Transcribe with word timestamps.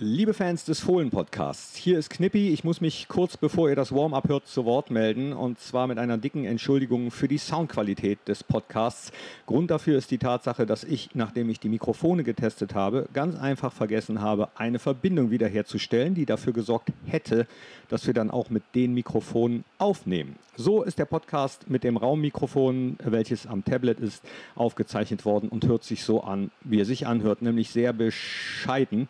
Liebe 0.00 0.32
Fans 0.32 0.64
des 0.64 0.78
Fohlen-Podcasts, 0.78 1.74
hier 1.74 1.98
ist 1.98 2.08
Knippi. 2.08 2.50
Ich 2.50 2.62
muss 2.62 2.80
mich 2.80 3.08
kurz 3.08 3.36
bevor 3.36 3.68
ihr 3.68 3.74
das 3.74 3.90
Warm-up 3.90 4.28
hört 4.28 4.46
zu 4.46 4.64
Wort 4.64 4.92
melden 4.92 5.32
und 5.32 5.58
zwar 5.58 5.88
mit 5.88 5.98
einer 5.98 6.18
dicken 6.18 6.44
Entschuldigung 6.44 7.10
für 7.10 7.26
die 7.26 7.36
Soundqualität 7.36 8.20
des 8.28 8.44
Podcasts. 8.44 9.10
Grund 9.46 9.72
dafür 9.72 9.98
ist 9.98 10.12
die 10.12 10.18
Tatsache, 10.18 10.66
dass 10.66 10.84
ich, 10.84 11.10
nachdem 11.14 11.50
ich 11.50 11.58
die 11.58 11.68
Mikrofone 11.68 12.22
getestet 12.22 12.76
habe, 12.76 13.08
ganz 13.12 13.34
einfach 13.34 13.72
vergessen 13.72 14.20
habe, 14.20 14.50
eine 14.54 14.78
Verbindung 14.78 15.32
wiederherzustellen, 15.32 16.14
die 16.14 16.26
dafür 16.26 16.52
gesorgt 16.52 16.92
hätte, 17.06 17.48
dass 17.88 18.06
wir 18.06 18.14
dann 18.14 18.30
auch 18.30 18.50
mit 18.50 18.62
den 18.76 18.94
Mikrofonen 18.94 19.64
aufnehmen. 19.78 20.36
So 20.56 20.84
ist 20.84 21.00
der 21.00 21.06
Podcast 21.06 21.68
mit 21.70 21.82
dem 21.82 21.96
Raummikrofon, 21.96 22.98
welches 23.02 23.48
am 23.48 23.64
Tablet 23.64 23.98
ist, 23.98 24.22
aufgezeichnet 24.54 25.24
worden 25.24 25.48
und 25.48 25.66
hört 25.66 25.82
sich 25.82 26.04
so 26.04 26.22
an, 26.22 26.52
wie 26.62 26.80
er 26.80 26.84
sich 26.84 27.08
anhört, 27.08 27.42
nämlich 27.42 27.70
sehr 27.70 27.92
bescheiden. 27.92 29.08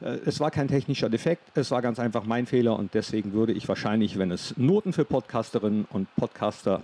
Äh, 0.00 0.18
es 0.26 0.40
war 0.40 0.50
kein 0.50 0.68
technischer 0.68 1.08
Defekt, 1.08 1.56
es 1.56 1.70
war 1.70 1.82
ganz 1.82 1.98
einfach 1.98 2.24
mein 2.24 2.46
Fehler 2.46 2.78
und 2.78 2.94
deswegen 2.94 3.32
würde 3.32 3.52
ich 3.52 3.68
wahrscheinlich, 3.68 4.18
wenn 4.18 4.30
es 4.30 4.56
Noten 4.56 4.92
für 4.92 5.04
Podcasterinnen 5.04 5.86
und 5.90 6.14
Podcaster 6.16 6.82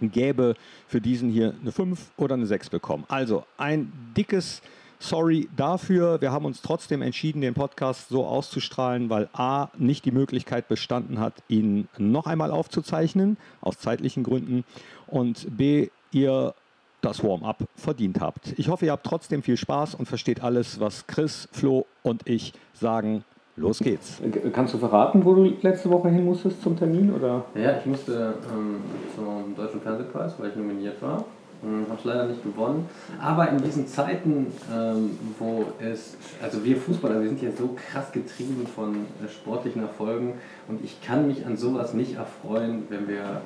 gäbe, 0.00 0.54
für 0.86 1.00
diesen 1.00 1.30
hier 1.30 1.54
eine 1.60 1.72
5 1.72 2.10
oder 2.16 2.34
eine 2.34 2.46
6 2.46 2.70
bekommen. 2.70 3.04
Also 3.08 3.44
ein 3.56 3.92
dickes 4.16 4.62
Sorry 4.98 5.48
dafür. 5.56 6.20
Wir 6.20 6.30
haben 6.30 6.44
uns 6.44 6.62
trotzdem 6.62 7.02
entschieden, 7.02 7.40
den 7.40 7.54
Podcast 7.54 8.08
so 8.08 8.24
auszustrahlen, 8.24 9.10
weil 9.10 9.28
A 9.32 9.68
nicht 9.76 10.04
die 10.04 10.12
Möglichkeit 10.12 10.68
bestanden 10.68 11.18
hat, 11.18 11.42
ihn 11.48 11.88
noch 11.98 12.26
einmal 12.26 12.52
aufzuzeichnen, 12.52 13.36
aus 13.60 13.78
zeitlichen 13.78 14.22
Gründen, 14.22 14.64
und 15.08 15.56
B, 15.56 15.88
ihr 16.12 16.54
das 17.00 17.24
Warm-up 17.24 17.64
verdient 17.74 18.20
habt. 18.20 18.54
Ich 18.56 18.68
hoffe, 18.68 18.86
ihr 18.86 18.92
habt 18.92 19.04
trotzdem 19.04 19.42
viel 19.42 19.56
Spaß 19.56 19.96
und 19.96 20.06
versteht 20.06 20.40
alles, 20.42 20.78
was 20.78 21.06
Chris, 21.08 21.48
Flo 21.50 21.84
und 22.02 22.28
ich 22.28 22.52
sagen. 22.74 23.24
Los 23.54 23.80
geht's. 23.80 24.18
Kannst 24.54 24.72
du 24.72 24.78
verraten, 24.78 25.22
wo 25.26 25.34
du 25.34 25.44
letzte 25.60 25.90
Woche 25.90 26.08
hin 26.08 26.24
musstest 26.24 26.62
zum 26.62 26.74
Termin? 26.74 27.12
Oder? 27.12 27.44
Ja, 27.54 27.76
ich 27.76 27.84
musste 27.84 28.34
ähm, 28.50 28.76
zum 29.14 29.54
Deutschen 29.54 29.82
Fernsehpreis, 29.82 30.32
weil 30.38 30.48
ich 30.48 30.56
nominiert 30.56 31.02
war. 31.02 31.26
Hm, 31.62 31.86
habe 31.88 31.98
es 31.98 32.04
leider 32.04 32.26
nicht 32.26 32.42
gewonnen. 32.42 32.88
Aber 33.20 33.48
in 33.48 33.62
diesen 33.62 33.86
Zeiten, 33.86 34.48
ähm, 34.74 35.18
wo 35.38 35.66
es, 35.80 36.16
also 36.42 36.64
wir 36.64 36.76
Fußballer, 36.76 37.20
wir 37.20 37.28
sind 37.28 37.40
ja 37.40 37.50
so 37.52 37.76
krass 37.76 38.10
getrieben 38.10 38.66
von 38.66 38.94
äh, 38.94 39.28
sportlichen 39.28 39.82
Erfolgen 39.82 40.34
und 40.66 40.84
ich 40.84 41.00
kann 41.00 41.28
mich 41.28 41.46
an 41.46 41.56
sowas 41.56 41.94
nicht 41.94 42.16
erfreuen, 42.16 42.84
wenn 42.88 43.06
wir 43.06 43.42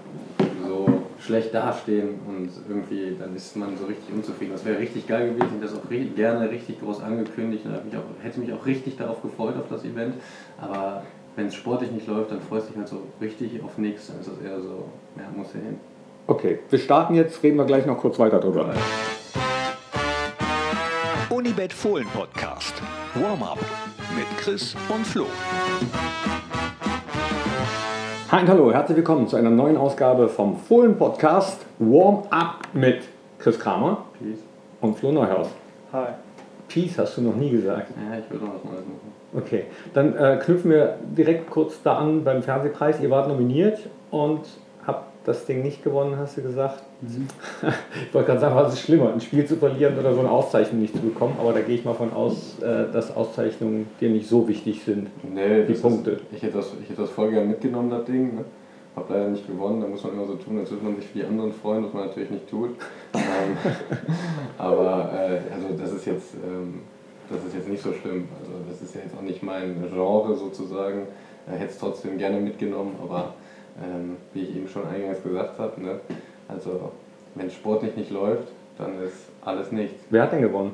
so 0.66 0.86
schlecht 1.18 1.54
dastehen 1.54 2.20
und 2.26 2.50
irgendwie 2.68 3.16
dann 3.18 3.34
ist 3.34 3.56
man 3.56 3.76
so 3.76 3.86
richtig 3.86 4.14
unzufrieden. 4.14 4.52
Das 4.52 4.64
wäre 4.64 4.78
richtig 4.78 5.06
geil 5.06 5.28
gewesen. 5.28 5.46
Ich 5.46 5.52
hätte 5.54 5.72
das 5.72 5.74
auch 5.74 6.14
gerne 6.16 6.50
richtig 6.50 6.80
groß 6.80 7.02
angekündigt 7.02 7.64
und 7.64 7.84
mich 7.84 7.96
auch, 7.96 8.02
hätte 8.22 8.40
mich 8.40 8.52
auch 8.52 8.66
richtig 8.66 8.96
darauf 8.96 9.22
gefreut, 9.22 9.56
auf 9.56 9.68
das 9.70 9.84
Event. 9.84 10.14
Aber 10.60 11.02
wenn 11.36 11.46
es 11.46 11.54
sportlich 11.54 11.90
nicht 11.90 12.06
läuft, 12.06 12.30
dann 12.30 12.40
freust 12.40 12.68
du 12.68 12.72
dich 12.72 12.78
halt 12.78 12.88
so 12.88 13.02
richtig 13.20 13.62
auf 13.62 13.78
nichts. 13.78 14.08
Dann 14.08 14.20
ist 14.20 14.28
das 14.28 14.40
eher 14.44 14.60
so, 14.60 14.84
ja, 15.16 15.24
muss 15.36 15.48
ja 15.54 15.60
hin. 15.60 15.78
Okay, 16.26 16.58
wir 16.70 16.78
starten 16.78 17.14
jetzt, 17.14 17.42
reden 17.42 17.56
wir 17.56 17.64
gleich 17.64 17.86
noch 17.86 17.98
kurz 17.98 18.18
weiter 18.18 18.40
drüber. 18.40 18.74
Unibet 21.30 21.72
Fohlen 21.72 22.06
Podcast. 22.14 22.74
Warm-up 23.14 23.58
mit 24.16 24.26
Chris 24.38 24.74
und 24.88 25.06
Flo. 25.06 25.26
Und 28.38 28.50
hallo, 28.50 28.70
herzlich 28.70 28.98
willkommen 28.98 29.26
zu 29.26 29.36
einer 29.36 29.48
neuen 29.48 29.78
Ausgabe 29.78 30.28
vom 30.28 30.58
Fohlen 30.58 30.98
Podcast 30.98 31.64
Warm 31.78 32.24
Up 32.28 32.68
mit 32.74 32.98
Chris 33.38 33.58
Kramer 33.58 34.04
Peace. 34.18 34.40
und 34.82 34.98
Flo 34.98 35.10
Neuhaus. 35.10 35.48
Hi. 35.90 36.08
Peace 36.68 36.98
hast 36.98 37.16
du 37.16 37.22
noch 37.22 37.34
nie 37.34 37.48
gesagt. 37.48 37.92
Ja, 37.96 38.18
ich 38.18 38.30
will 38.30 38.46
noch 38.46 38.56
was 38.56 38.64
Neues 38.64 38.84
machen. 38.84 39.12
Okay, 39.34 39.64
dann 39.94 40.14
äh, 40.18 40.38
knüpfen 40.44 40.70
wir 40.70 40.98
direkt 41.16 41.48
kurz 41.50 41.80
da 41.82 41.96
an 41.96 42.24
beim 42.24 42.42
Fernsehpreis. 42.42 43.00
Ihr 43.00 43.08
wart 43.08 43.26
nominiert 43.26 43.78
und 44.10 44.42
das 45.26 45.44
Ding 45.44 45.62
nicht 45.62 45.82
gewonnen, 45.82 46.16
hast 46.16 46.36
du 46.36 46.42
gesagt. 46.42 46.82
Mhm. 47.02 47.26
Ich 48.06 48.14
wollte 48.14 48.28
gerade 48.28 48.40
sagen, 48.40 48.54
was 48.54 48.74
ist 48.74 48.80
schlimmer, 48.80 49.12
ein 49.12 49.20
Spiel 49.20 49.44
zu 49.44 49.56
verlieren 49.56 49.98
oder 49.98 50.14
so 50.14 50.20
eine 50.20 50.30
Auszeichnung 50.30 50.80
nicht 50.80 50.94
zu 50.94 51.02
bekommen, 51.02 51.36
aber 51.40 51.52
da 51.52 51.60
gehe 51.60 51.74
ich 51.74 51.84
mal 51.84 51.94
von 51.94 52.12
aus, 52.12 52.58
äh, 52.60 52.92
dass 52.92 53.14
Auszeichnungen 53.14 53.88
dir 54.00 54.10
nicht 54.10 54.28
so 54.28 54.46
wichtig 54.46 54.84
sind. 54.84 55.08
Nee, 55.22 55.64
Die 55.64 55.74
Punkte. 55.74 56.12
Ist, 56.12 56.22
ich, 56.32 56.42
hätte 56.42 56.58
das, 56.58 56.72
ich 56.80 56.88
hätte 56.88 57.02
das 57.02 57.10
voll 57.10 57.30
gerne 57.30 57.48
mitgenommen, 57.48 57.90
das 57.90 58.04
Ding. 58.04 58.36
Ne? 58.36 58.44
Hab 58.94 59.10
leider 59.10 59.28
nicht 59.28 59.46
gewonnen, 59.46 59.80
da 59.82 59.88
muss 59.88 60.04
man 60.04 60.14
immer 60.14 60.26
so 60.26 60.36
tun, 60.36 60.58
als 60.58 60.70
würde 60.70 60.84
man 60.84 60.96
sich 60.96 61.06
für 61.06 61.18
die 61.18 61.24
anderen 61.24 61.52
freuen, 61.52 61.84
was 61.84 61.92
man 61.92 62.06
natürlich 62.06 62.30
nicht 62.30 62.48
tut. 62.48 62.70
ähm, 63.14 63.20
aber 64.56 65.10
äh, 65.12 65.52
also 65.52 65.68
das 65.76 65.92
ist 65.92 66.06
jetzt 66.06 66.34
ähm, 66.34 66.80
das 67.28 67.44
ist 67.44 67.54
jetzt 67.54 67.68
nicht 67.68 67.82
so 67.82 67.92
schlimm. 67.92 68.28
Also 68.38 68.52
das 68.68 68.80
ist 68.80 68.94
ja 68.94 69.00
jetzt 69.02 69.16
auch 69.16 69.22
nicht 69.22 69.42
mein 69.42 69.90
Genre 69.92 70.36
sozusagen. 70.36 71.08
Ich 71.46 71.60
hätte 71.60 71.72
es 71.72 71.78
trotzdem 71.78 72.18
gerne 72.18 72.40
mitgenommen, 72.40 72.96
aber 73.02 73.34
ähm, 73.82 74.16
wie 74.32 74.40
ich 74.40 74.56
eben 74.56 74.68
schon 74.68 74.86
eingangs 74.86 75.22
gesagt 75.22 75.58
habe, 75.58 75.80
ne? 75.80 76.00
also 76.48 76.92
wenn 77.34 77.50
Sport 77.50 77.82
nicht, 77.82 77.96
nicht 77.96 78.10
läuft, 78.10 78.48
dann 78.78 79.02
ist 79.02 79.28
alles 79.42 79.72
nichts. 79.72 80.02
Wer 80.10 80.22
hat 80.22 80.32
denn 80.32 80.42
gewonnen? 80.42 80.72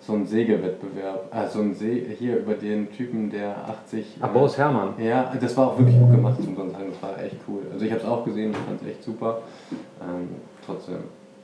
So 0.00 0.14
ein 0.14 0.26
Segelwettbewerb, 0.26 1.28
also 1.30 1.60
ein 1.60 1.74
See 1.74 2.16
hier 2.18 2.38
über 2.38 2.54
den 2.54 2.90
Typen, 2.90 3.30
der 3.30 3.56
80. 3.68 4.16
Ach, 4.20 4.28
Boris 4.28 4.56
Herrmann. 4.56 4.94
Ja, 4.98 5.32
das 5.38 5.56
war 5.56 5.68
auch 5.68 5.78
wirklich 5.78 5.98
gut 5.98 6.10
gemacht, 6.10 6.38
muss 6.40 6.56
man 6.56 6.70
sagen. 6.70 6.86
Das 6.90 7.02
war 7.02 7.22
echt 7.22 7.36
cool. 7.46 7.62
Also 7.70 7.84
ich 7.84 7.90
habe 7.92 8.00
es 8.00 8.08
auch 8.08 8.24
gesehen, 8.24 8.50
ich 8.52 8.56
fand 8.56 8.80
es 8.80 8.88
echt 8.88 9.04
super. 9.04 9.42
Ähm, 10.00 10.28
trotzdem 10.64 10.96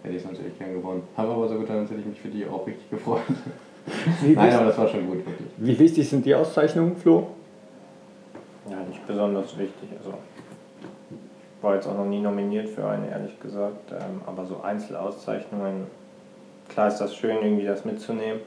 hätte 0.03 0.17
ich 0.17 0.25
es 0.25 0.31
natürlich 0.31 0.59
gern 0.59 0.73
gewonnen. 0.73 1.03
Habe 1.17 1.33
aber 1.33 1.49
so 1.49 1.59
getan, 1.59 1.81
als 1.81 1.91
hätte 1.91 2.01
ich 2.01 2.07
mich 2.07 2.21
für 2.21 2.29
die 2.29 2.47
auch 2.47 2.67
richtig 2.67 2.89
gefreut. 2.89 3.23
Nein, 4.35 4.53
aber 4.53 4.67
das 4.67 4.79
war 4.79 4.89
schon 4.89 5.07
gut, 5.07 5.19
wirklich. 5.19 5.49
wie 5.59 5.79
wichtig 5.79 6.09
sind 6.09 6.25
die 6.27 6.35
Auszeichnungen, 6.35 6.97
Flo? 6.97 7.29
Ja, 8.69 8.79
nicht 8.89 9.07
besonders 9.07 9.57
wichtig. 9.57 9.91
Also 9.99 10.15
war 11.67 11.75
jetzt 11.75 11.89
auch 11.89 11.97
noch 11.97 12.07
nie 12.07 12.21
nominiert 12.21 12.69
für 12.69 12.87
eine, 12.87 13.11
ehrlich 13.11 13.39
gesagt. 13.41 13.91
Ähm, 13.91 14.23
aber 14.25 14.47
so 14.47 14.61
Einzelauszeichnungen, 14.63 15.89
klar 16.69 16.89
ist 16.89 16.99
das 16.99 17.15
schön, 17.15 17.43
irgendwie 17.43 17.67
das 17.67 17.85
mitzunehmen, 17.85 18.41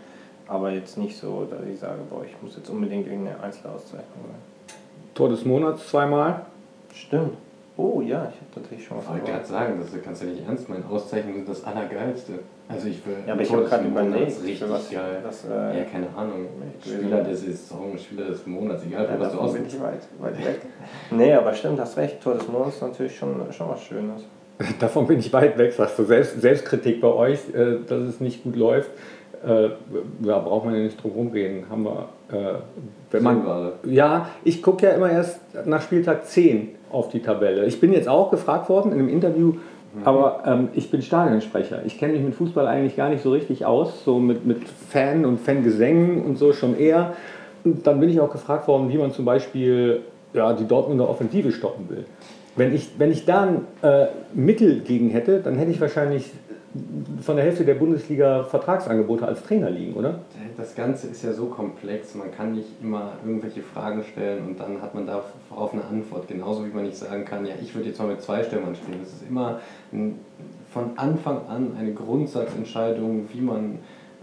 aber 0.47 0.71
jetzt 0.71 0.97
nicht 0.97 1.17
so, 1.17 1.45
dass 1.45 1.59
ich 1.65 1.79
sage, 1.79 1.99
boah, 2.09 2.23
ich 2.23 2.41
muss 2.41 2.55
jetzt 2.55 2.69
unbedingt 2.69 3.07
irgendeine 3.07 3.41
Einzelauszeichnung 3.43 4.23
sein. 4.25 4.77
Tor 5.13 5.29
des 5.29 5.43
Monats 5.43 5.89
zweimal. 5.89 6.45
Stimmt. 6.93 7.37
Oh 7.81 8.01
ja, 8.01 8.27
ich 8.29 8.35
habe 8.35 8.51
tatsächlich 8.53 8.85
schon 8.85 8.97
was 8.97 9.05
Ich 9.05 9.09
wollte 9.11 9.31
gerade 9.31 9.45
sagen, 9.45 9.73
das 9.79 10.01
kannst 10.03 10.21
du 10.21 10.25
nicht 10.27 10.45
ernst 10.45 10.67
meinen. 10.67 10.83
Auszeichnungen 10.85 11.37
sind 11.45 11.47
das 11.49 11.63
Allergeilste. 11.63 12.33
Also 12.67 12.89
ich 12.89 13.05
will. 13.05 13.15
Ja, 13.25 13.33
aber 13.33 13.41
ich 13.41 13.51
habe 13.53 13.63
gerade 13.63 13.87
überlegt, 13.87 14.43
richtig 14.43 14.69
was 14.69 14.91
geil. 14.91 15.21
das, 15.23 15.45
äh, 15.45 15.77
ja, 15.79 15.83
keine 15.85 16.07
Ahnung. 16.13 16.47
ich 16.77 16.91
will- 16.91 16.97
Spieler 16.99 17.23
der 17.23 17.35
Saison, 17.35 17.97
Spieler 17.97 18.25
des 18.25 18.45
Monats, 18.45 18.83
egal 18.85 19.05
ja, 19.05 19.13
für 19.13 19.19
was 19.21 19.31
du 19.31 19.37
davon 19.37 19.53
bin 19.53 19.65
ich 19.65 19.81
weit, 19.81 20.07
weit 20.19 20.45
weg. 20.45 20.61
nee, 21.11 21.33
aber 21.33 21.53
stimmt, 21.53 21.79
hast 21.79 21.95
recht, 21.95 22.21
Tor 22.21 22.33
des 22.33 22.49
Monats 22.49 22.75
ist 22.75 22.81
natürlich 22.81 23.17
schon, 23.17 23.35
schon 23.53 23.69
was 23.69 23.81
Schönes. 23.81 24.23
Davon 24.81 25.07
bin 25.07 25.19
ich 25.19 25.31
weit 25.31 25.57
weg, 25.57 25.71
sagst 25.71 25.97
du. 25.97 26.03
Selbst, 26.03 26.41
Selbstkritik 26.41 26.99
bei 26.99 27.07
euch, 27.07 27.39
äh, 27.53 27.77
dass 27.87 28.01
es 28.01 28.19
nicht 28.19 28.43
gut 28.43 28.57
läuft. 28.57 28.91
Äh, 29.41 29.69
ja, 30.21 30.37
braucht 30.39 30.65
man 30.65 30.75
ja 30.75 30.81
nicht 30.81 31.01
drum 31.01 31.11
rumreden. 31.13 31.63
Haben 31.69 31.85
wir. 31.85 32.09
Äh, 32.29 32.55
wenn 33.11 33.23
man, 33.23 33.71
ja, 33.85 34.27
ich 34.43 34.61
gucke 34.61 34.85
ja 34.85 34.91
immer 34.91 35.09
erst 35.09 35.39
nach 35.65 35.81
Spieltag 35.81 36.25
10 36.25 36.75
auf 36.91 37.09
die 37.09 37.21
Tabelle. 37.21 37.65
Ich 37.65 37.79
bin 37.79 37.93
jetzt 37.93 38.07
auch 38.07 38.31
gefragt 38.31 38.69
worden 38.69 38.91
in 38.91 38.99
einem 38.99 39.09
Interview, 39.09 39.53
aber 40.03 40.43
ähm, 40.45 40.69
ich 40.73 40.91
bin 40.91 41.01
Stadionsprecher. 41.01 41.81
Ich 41.85 41.97
kenne 41.97 42.13
mich 42.13 42.21
mit 42.21 42.35
Fußball 42.35 42.67
eigentlich 42.67 42.95
gar 42.95 43.09
nicht 43.09 43.23
so 43.23 43.31
richtig 43.31 43.65
aus, 43.65 44.03
so 44.03 44.19
mit, 44.19 44.45
mit 44.45 44.67
Fan 44.67 45.25
und 45.25 45.39
Fangesängen 45.39 46.23
und 46.23 46.37
so 46.37 46.53
schon 46.53 46.77
eher. 46.77 47.13
Und 47.63 47.85
dann 47.85 47.99
bin 47.99 48.09
ich 48.09 48.19
auch 48.19 48.31
gefragt 48.31 48.67
worden, 48.67 48.89
wie 48.89 48.97
man 48.97 49.11
zum 49.11 49.25
Beispiel 49.25 50.01
ja, 50.33 50.53
die 50.53 50.65
Dortmunder 50.65 51.09
Offensive 51.09 51.51
stoppen 51.51 51.89
will. 51.89 52.05
Wenn 52.55 52.73
ich, 52.73 52.89
wenn 52.97 53.11
ich 53.11 53.25
da 53.25 53.43
ein 53.43 53.61
äh, 53.81 54.07
Mittel 54.33 54.81
gegen 54.81 55.09
hätte, 55.09 55.39
dann 55.39 55.57
hätte 55.57 55.71
ich 55.71 55.81
wahrscheinlich 55.81 56.31
von 57.21 57.35
der 57.35 57.45
Hälfte 57.45 57.65
der 57.65 57.75
Bundesliga 57.75 58.43
Vertragsangebote 58.43 59.27
als 59.27 59.43
Trainer 59.43 59.69
liegen, 59.69 59.93
oder? 59.93 60.19
Das 60.59 60.75
Ganze 60.75 61.07
ist 61.07 61.23
ja 61.23 61.31
so 61.31 61.45
komplex, 61.45 62.15
man 62.15 62.31
kann 62.31 62.53
nicht 62.53 62.67
immer 62.81 63.13
irgendwelche 63.25 63.61
Fragen 63.61 64.03
stellen 64.03 64.45
und 64.45 64.59
dann 64.59 64.81
hat 64.81 64.93
man 64.93 65.07
darauf 65.07 65.71
eine 65.71 65.85
Antwort. 65.85 66.27
Genauso 66.27 66.65
wie 66.65 66.69
man 66.69 66.83
nicht 66.83 66.97
sagen 66.97 67.23
kann, 67.23 67.45
ja, 67.45 67.53
ich 67.61 67.73
würde 67.73 67.87
jetzt 67.87 67.97
mal 67.97 68.09
mit 68.09 68.21
zwei 68.21 68.43
Stürmern 68.43 68.75
spielen. 68.75 68.99
Das 69.01 69.13
ist 69.13 69.23
immer 69.25 69.61
ein, 69.93 70.19
von 70.69 70.97
Anfang 70.97 71.47
an 71.47 71.77
eine 71.79 71.93
Grundsatzentscheidung, 71.93 73.29
wie 73.31 73.39
man, 73.39 73.75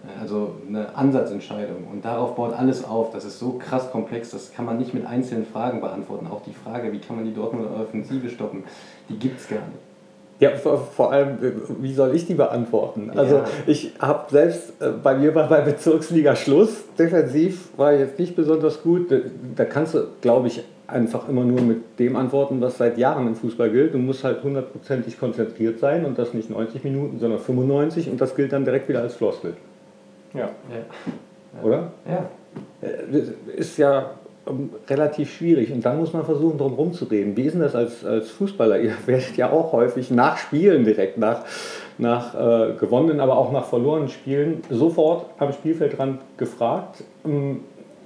äh, 0.04 0.20
also 0.20 0.56
eine 0.68 0.94
Ansatzentscheidung. 0.94 1.86
Und 1.90 2.04
darauf 2.04 2.36
baut 2.36 2.52
alles 2.52 2.84
auf. 2.84 3.12
Das 3.12 3.24
ist 3.24 3.38
so 3.38 3.52
krass 3.52 3.90
komplex, 3.90 4.28
das 4.28 4.52
kann 4.52 4.66
man 4.66 4.76
nicht 4.76 4.92
mit 4.92 5.06
einzelnen 5.06 5.46
Fragen 5.46 5.80
beantworten. 5.80 6.26
Auch 6.26 6.42
die 6.42 6.52
Frage, 6.52 6.92
wie 6.92 6.98
kann 6.98 7.16
man 7.16 7.24
die 7.24 7.32
Dortmunder 7.32 7.80
Offensive 7.80 8.28
stoppen, 8.28 8.64
die 9.08 9.18
gibt 9.18 9.40
es 9.40 9.48
gar 9.48 9.60
nicht. 9.60 9.95
Ja, 10.38 10.50
vor, 10.50 10.78
vor 10.94 11.12
allem, 11.12 11.38
äh, 11.42 11.52
wie 11.80 11.94
soll 11.94 12.14
ich 12.14 12.26
die 12.26 12.34
beantworten? 12.34 13.10
Also 13.16 13.36
Ja. 13.36 13.44
ich 13.66 13.92
habe 13.98 14.30
selbst, 14.30 14.72
äh, 14.82 14.90
bei 15.02 15.14
mir 15.14 15.34
war 15.34 15.48
bei 15.48 15.62
Bezirksliga 15.62 16.36
Schluss, 16.36 16.84
defensiv 16.98 17.68
war 17.78 17.94
ich 17.94 18.00
jetzt 18.00 18.18
nicht 18.18 18.36
besonders 18.36 18.82
gut. 18.82 19.10
Da, 19.10 19.16
da 19.56 19.64
kannst 19.64 19.94
du, 19.94 20.00
glaube 20.20 20.48
ich, 20.48 20.62
einfach 20.88 21.28
immer 21.28 21.42
nur 21.42 21.62
mit 21.62 21.98
dem 21.98 22.16
antworten, 22.16 22.60
was 22.60 22.76
seit 22.78 22.98
Jahren 22.98 23.26
im 23.26 23.34
Fußball 23.34 23.70
gilt. 23.70 23.94
Du 23.94 23.98
musst 23.98 24.24
halt 24.24 24.42
hundertprozentig 24.44 25.18
konzentriert 25.18 25.78
sein 25.80 26.04
und 26.04 26.18
das 26.18 26.34
nicht 26.34 26.50
90 26.50 26.84
Minuten, 26.84 27.18
sondern 27.18 27.40
95 27.40 28.10
und 28.10 28.20
das 28.20 28.36
gilt 28.36 28.52
dann 28.52 28.64
direkt 28.64 28.88
wieder 28.88 29.00
als 29.00 29.14
Floskel, 29.14 29.54
Ja. 30.34 30.50
Ja. 30.70 31.62
oder? 31.64 31.92
Ja. 32.08 32.28
Äh, 32.82 33.56
ist 33.56 33.78
ja 33.78 34.10
relativ 34.88 35.32
schwierig 35.32 35.72
und 35.72 35.84
dann 35.84 35.98
muss 35.98 36.12
man 36.12 36.24
versuchen, 36.24 36.58
drum 36.58 36.74
rumzureden. 36.74 37.36
Wie 37.36 37.42
ist 37.42 37.54
denn 37.54 37.62
das 37.62 37.74
als, 37.74 38.04
als 38.04 38.30
Fußballer? 38.30 38.78
Ihr 38.78 38.94
werdet 39.06 39.36
ja 39.36 39.50
auch 39.50 39.72
häufig 39.72 40.10
nach 40.10 40.36
Spielen 40.36 40.84
direkt, 40.84 41.18
nach, 41.18 41.44
nach 41.98 42.34
äh, 42.34 42.74
gewonnenen, 42.74 43.20
aber 43.20 43.36
auch 43.36 43.52
nach 43.52 43.64
verlorenen 43.64 44.08
Spielen 44.08 44.62
sofort 44.70 45.26
am 45.38 45.52
Spielfeldrand 45.52 46.20
gefragt. 46.36 47.04
Ähm, 47.24 47.60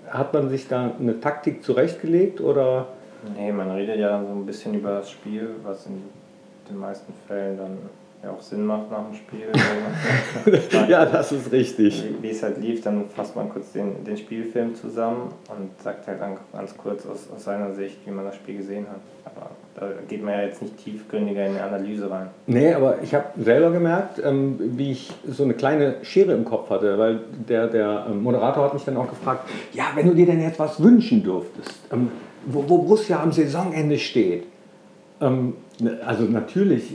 hat 0.09 0.33
man 0.35 0.49
sich 0.49 0.67
da 0.67 0.93
eine 0.99 1.21
Taktik 1.21 1.63
zurechtgelegt 1.63 2.41
oder? 2.41 2.89
Nee, 3.37 3.53
man 3.53 3.71
redet 3.71 3.99
ja 3.99 4.09
dann 4.09 4.27
so 4.27 4.33
ein 4.33 4.47
bisschen 4.47 4.75
über 4.75 4.91
das 4.91 5.11
Spiel, 5.11 5.51
was 5.63 5.87
in 5.87 6.03
den 6.69 6.79
meisten 6.79 7.13
Fällen 7.29 7.57
dann 7.57 7.79
ja 8.23 8.31
auch 8.31 8.41
Sinn 8.41 8.67
macht 8.67 8.91
nach 8.91 9.07
dem 9.07 9.15
Spiel. 9.15 9.47
ja, 10.89 11.07
das 11.07 11.33
ist 11.33 11.51
richtig. 11.53 12.05
Wie, 12.05 12.23
wie, 12.23 12.31
es 12.31 12.43
halt 12.43 12.59
lief, 12.59 12.83
dann 12.83 13.09
fasst 13.09 13.35
man 13.35 13.49
kurz 13.49 13.73
den, 13.73 14.05
den 14.05 14.17
Spielfilm 14.17 14.75
zusammen 14.75 15.33
und 15.49 15.81
sagt 15.83 16.07
halt 16.07 16.19
ganz 16.53 16.77
kurz 16.77 17.07
aus, 17.07 17.29
aus 17.35 17.45
seiner 17.45 17.73
Sicht, 17.75 17.99
wie 18.05 18.11
man 18.11 18.25
das 18.25 18.37
Spiel 18.37 18.59
gesehen 18.59 18.87
hat. 18.89 19.01
Aber 19.25 19.51
da 19.75 19.89
geht 20.09 20.23
man 20.23 20.35
ja 20.35 20.43
jetzt 20.43 20.61
nicht 20.61 20.77
tiefgründiger 20.79 21.47
in 21.47 21.55
die 21.55 21.61
Analyse 21.61 22.11
rein. 22.11 22.29
Nee, 22.47 22.75
aber 22.75 23.03
ich 23.03 23.15
habe 23.15 23.27
selber 23.43 23.71
gemerkt, 23.71 24.21
ähm, 24.23 24.59
wie 24.59 24.93
ich 24.93 25.11
so 25.27 25.45
eine 25.45 25.55
kleine 25.55 25.97
Schere 26.03 26.33
im 26.33 26.45
Kopf 26.45 26.69
hatte, 26.69 26.99
weil 26.99 27.21
der, 27.49 27.69
der 27.69 28.07
ähm, 28.11 28.23
Moderator 28.23 28.65
hat 28.65 28.75
mich 28.75 28.85
dann 28.85 28.97
auch 28.97 29.09
gefragt, 29.09 29.49
ja, 29.73 29.85
wenn 29.95 30.07
du 30.07 30.15
dir 30.15 30.27
denn 30.27 30.43
jetzt 30.43 30.59
was 30.59 30.83
wünschen 30.83 31.23
dürftest, 31.23 31.81
ähm, 31.93 32.11
wo, 32.45 32.65
wo 32.69 32.79
Borussia 32.79 33.23
am 33.23 33.33
Saisonende 33.33 33.99
steht. 33.99 34.45
Ähm, 35.21 35.55
also 36.05 36.25
natürlich 36.25 36.93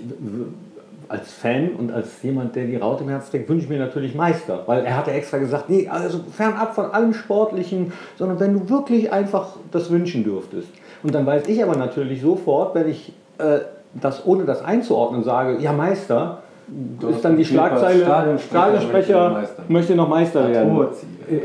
als 1.08 1.32
Fan 1.32 1.72
und 1.72 1.92
als 1.92 2.22
jemand, 2.24 2.56
der 2.56 2.66
die 2.66 2.76
Raute 2.76 3.04
im 3.04 3.10
Herz 3.10 3.30
trägt, 3.30 3.50
wünsche 3.50 3.66
ich 3.66 3.70
mir 3.70 3.80
natürlich 3.80 4.16
Meister. 4.16 4.64
Weil 4.66 4.86
er 4.86 4.98
hatte 4.98 5.12
extra 5.12 5.38
gesagt, 5.38 5.70
nee, 5.70 5.88
also 5.88 6.20
fernab 6.32 6.76
von 6.76 6.92
allem 6.92 7.14
Sportlichen, 7.14 7.94
sondern 8.18 8.40
wenn 8.40 8.54
du 8.54 8.70
wirklich 8.70 9.12
einfach 9.12 9.56
das 9.72 9.92
wünschen 9.92 10.24
dürftest. 10.24 10.70
Und 11.04 11.14
dann 11.14 11.26
weiß 11.26 11.48
ich 11.48 11.64
aber 11.64 11.76
natürlich 11.76 12.22
sofort, 12.22 12.76
wenn 12.76 12.90
ich 12.90 13.14
äh, 13.38 13.60
das 13.94 14.26
ohne 14.26 14.46
das 14.46 14.64
einzuordnen 14.64 15.24
sage, 15.24 15.58
ja 15.60 15.72
Meister, 15.72 16.40
du 16.68 17.10
ist 17.10 17.24
dann 17.24 17.38
die 17.38 17.46
Schlagzeile, 17.46 18.40
Stadionsprecher, 18.40 19.48
möchte 19.68 19.96
noch 19.96 20.10
Meister 20.10 20.50
werden. 20.50 20.88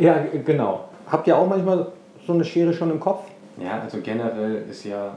Ja, 0.00 0.16
genau. 0.44 0.84
Habt 1.06 1.26
ihr 1.26 1.36
auch 1.36 1.48
manchmal 1.48 1.86
so 2.26 2.32
eine 2.32 2.44
Schere 2.44 2.72
schon 2.72 2.90
im 2.90 3.00
Kopf? 3.00 3.24
Ja, 3.58 3.80
also 3.82 3.98
generell 4.02 4.64
ist 4.70 4.84
ja 4.84 5.08
äh, 5.08 5.10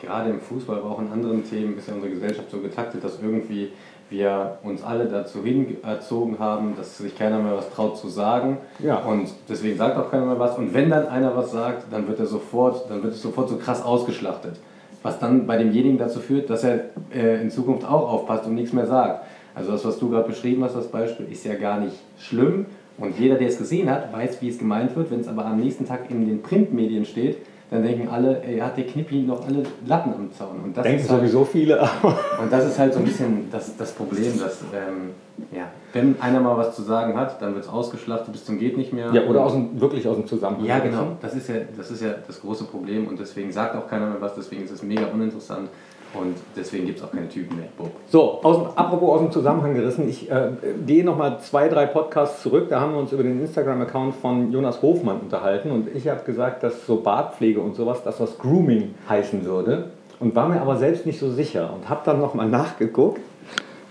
gerade 0.00 0.30
im 0.30 0.40
Fußball, 0.40 0.78
aber 0.78 0.90
auch 0.90 1.00
in 1.00 1.10
anderen 1.10 1.44
Themen 1.44 1.78
ist 1.78 1.88
ja 1.88 1.94
unsere 1.94 2.12
Gesellschaft 2.12 2.50
so 2.50 2.58
getaktet, 2.58 3.02
dass 3.02 3.20
irgendwie 3.22 3.70
wir 4.10 4.58
uns 4.62 4.82
alle 4.82 5.06
dazu 5.06 5.42
hingezogen 5.42 6.38
haben, 6.38 6.74
dass 6.76 6.98
sich 6.98 7.16
keiner 7.16 7.38
mehr 7.38 7.56
was 7.56 7.70
traut 7.70 7.96
zu 7.96 8.08
sagen. 8.08 8.58
Ja. 8.78 8.98
Und 8.98 9.30
deswegen 9.48 9.76
sagt 9.76 9.96
auch 9.96 10.10
keiner 10.10 10.26
mehr 10.26 10.38
was. 10.38 10.56
Und 10.58 10.74
wenn 10.74 10.90
dann 10.90 11.08
einer 11.08 11.34
was 11.36 11.52
sagt, 11.52 11.92
dann 11.92 12.06
wird 12.06 12.20
er 12.20 12.26
sofort, 12.26 12.90
dann 12.90 13.02
wird 13.02 13.14
es 13.14 13.22
sofort 13.22 13.48
so 13.48 13.56
krass 13.56 13.82
ausgeschlachtet. 13.82 14.56
Was 15.02 15.18
dann 15.18 15.46
bei 15.46 15.58
demjenigen 15.58 15.98
dazu 15.98 16.20
führt, 16.20 16.48
dass 16.48 16.64
er 16.64 16.80
äh, 17.14 17.40
in 17.42 17.50
Zukunft 17.50 17.84
auch 17.84 18.10
aufpasst 18.10 18.46
und 18.46 18.54
nichts 18.54 18.72
mehr 18.72 18.86
sagt. 18.86 19.24
Also 19.54 19.72
das, 19.72 19.84
was 19.84 19.98
du 19.98 20.10
gerade 20.10 20.28
beschrieben 20.28 20.64
hast, 20.64 20.76
das 20.76 20.88
Beispiel, 20.88 21.26
ist 21.30 21.44
ja 21.44 21.54
gar 21.54 21.80
nicht 21.80 21.96
schlimm. 22.18 22.66
Und 22.96 23.18
jeder, 23.18 23.36
der 23.36 23.48
es 23.48 23.58
gesehen 23.58 23.90
hat, 23.90 24.12
weiß, 24.12 24.40
wie 24.40 24.48
es 24.48 24.58
gemeint 24.58 24.94
wird. 24.96 25.10
Wenn 25.10 25.20
es 25.20 25.28
aber 25.28 25.44
am 25.44 25.58
nächsten 25.58 25.86
Tag 25.86 26.10
in 26.10 26.26
den 26.26 26.42
Printmedien 26.42 27.04
steht, 27.04 27.38
dann 27.70 27.82
denken 27.82 28.08
alle, 28.08 28.42
ey, 28.44 28.58
hat 28.58 28.76
der 28.76 28.86
Knippi 28.86 29.22
noch 29.22 29.46
alle 29.46 29.62
Latten 29.86 30.12
am 30.14 30.32
Zaun. 30.32 30.60
Und 30.62 30.76
das 30.76 30.84
Denken 30.84 31.08
halt, 31.08 31.20
sowieso 31.20 31.44
viele. 31.44 31.80
und 32.02 32.52
das 32.52 32.66
ist 32.66 32.78
halt 32.78 32.92
so 32.92 33.00
ein 33.00 33.04
bisschen 33.04 33.50
das, 33.50 33.76
das 33.76 33.92
Problem, 33.92 34.38
dass 34.38 34.60
ähm, 34.74 35.10
ja, 35.50 35.70
wenn 35.92 36.20
einer 36.20 36.40
mal 36.40 36.56
was 36.56 36.76
zu 36.76 36.82
sagen 36.82 37.16
hat, 37.16 37.40
dann 37.40 37.54
wird 37.54 37.64
es 37.64 37.70
ausgeschlachtet 37.70 38.32
bis 38.32 38.44
zum 38.44 38.58
geht 38.58 38.76
nicht 38.76 38.92
mehr. 38.92 39.12
Ja, 39.12 39.24
oder 39.24 39.44
aus 39.44 39.52
dem, 39.52 39.80
wirklich 39.80 40.06
aus 40.06 40.16
dem 40.16 40.26
Zusammenhang. 40.26 40.66
Ja, 40.66 40.78
genau. 40.78 41.16
Das 41.20 41.34
ist 41.34 41.48
ja, 41.48 41.56
das 41.76 41.90
ist 41.90 42.02
ja 42.02 42.14
das 42.26 42.40
große 42.40 42.64
Problem 42.64 43.08
und 43.08 43.18
deswegen 43.18 43.50
sagt 43.50 43.74
auch 43.74 43.88
keiner 43.88 44.06
mehr 44.06 44.20
was, 44.20 44.34
deswegen 44.34 44.64
ist 44.64 44.70
es 44.70 44.82
mega 44.82 45.06
uninteressant. 45.06 45.68
Und 46.14 46.36
deswegen 46.56 46.86
gibt 46.86 46.98
es 46.98 47.04
auch 47.04 47.10
keine 47.10 47.28
Typen 47.28 47.56
mehr. 47.56 47.68
Bob. 47.76 47.90
So, 48.08 48.40
aus 48.42 48.76
apropos 48.76 49.14
aus 49.14 49.20
dem 49.20 49.32
Zusammenhang 49.32 49.74
gerissen, 49.74 50.08
ich 50.08 50.30
äh, 50.30 50.50
gehe 50.86 51.04
nochmal 51.04 51.40
zwei, 51.40 51.68
drei 51.68 51.86
Podcasts 51.86 52.42
zurück. 52.42 52.68
Da 52.70 52.80
haben 52.80 52.92
wir 52.92 52.98
uns 52.98 53.12
über 53.12 53.22
den 53.22 53.40
Instagram-Account 53.40 54.14
von 54.16 54.52
Jonas 54.52 54.82
Hofmann 54.82 55.20
unterhalten 55.20 55.70
und 55.70 55.88
ich 55.94 56.08
habe 56.08 56.22
gesagt, 56.24 56.62
dass 56.62 56.86
so 56.86 56.96
Bartpflege 57.00 57.60
und 57.60 57.74
sowas, 57.74 58.02
dass 58.02 58.18
das 58.18 58.38
Grooming 58.38 58.94
heißen 59.08 59.44
würde. 59.44 59.90
Und 60.20 60.34
war 60.36 60.48
mir 60.48 60.60
aber 60.60 60.76
selbst 60.76 61.06
nicht 61.06 61.18
so 61.18 61.30
sicher 61.30 61.70
und 61.74 61.88
habe 61.88 62.02
dann 62.04 62.20
nochmal 62.20 62.48
nachgeguckt 62.48 63.20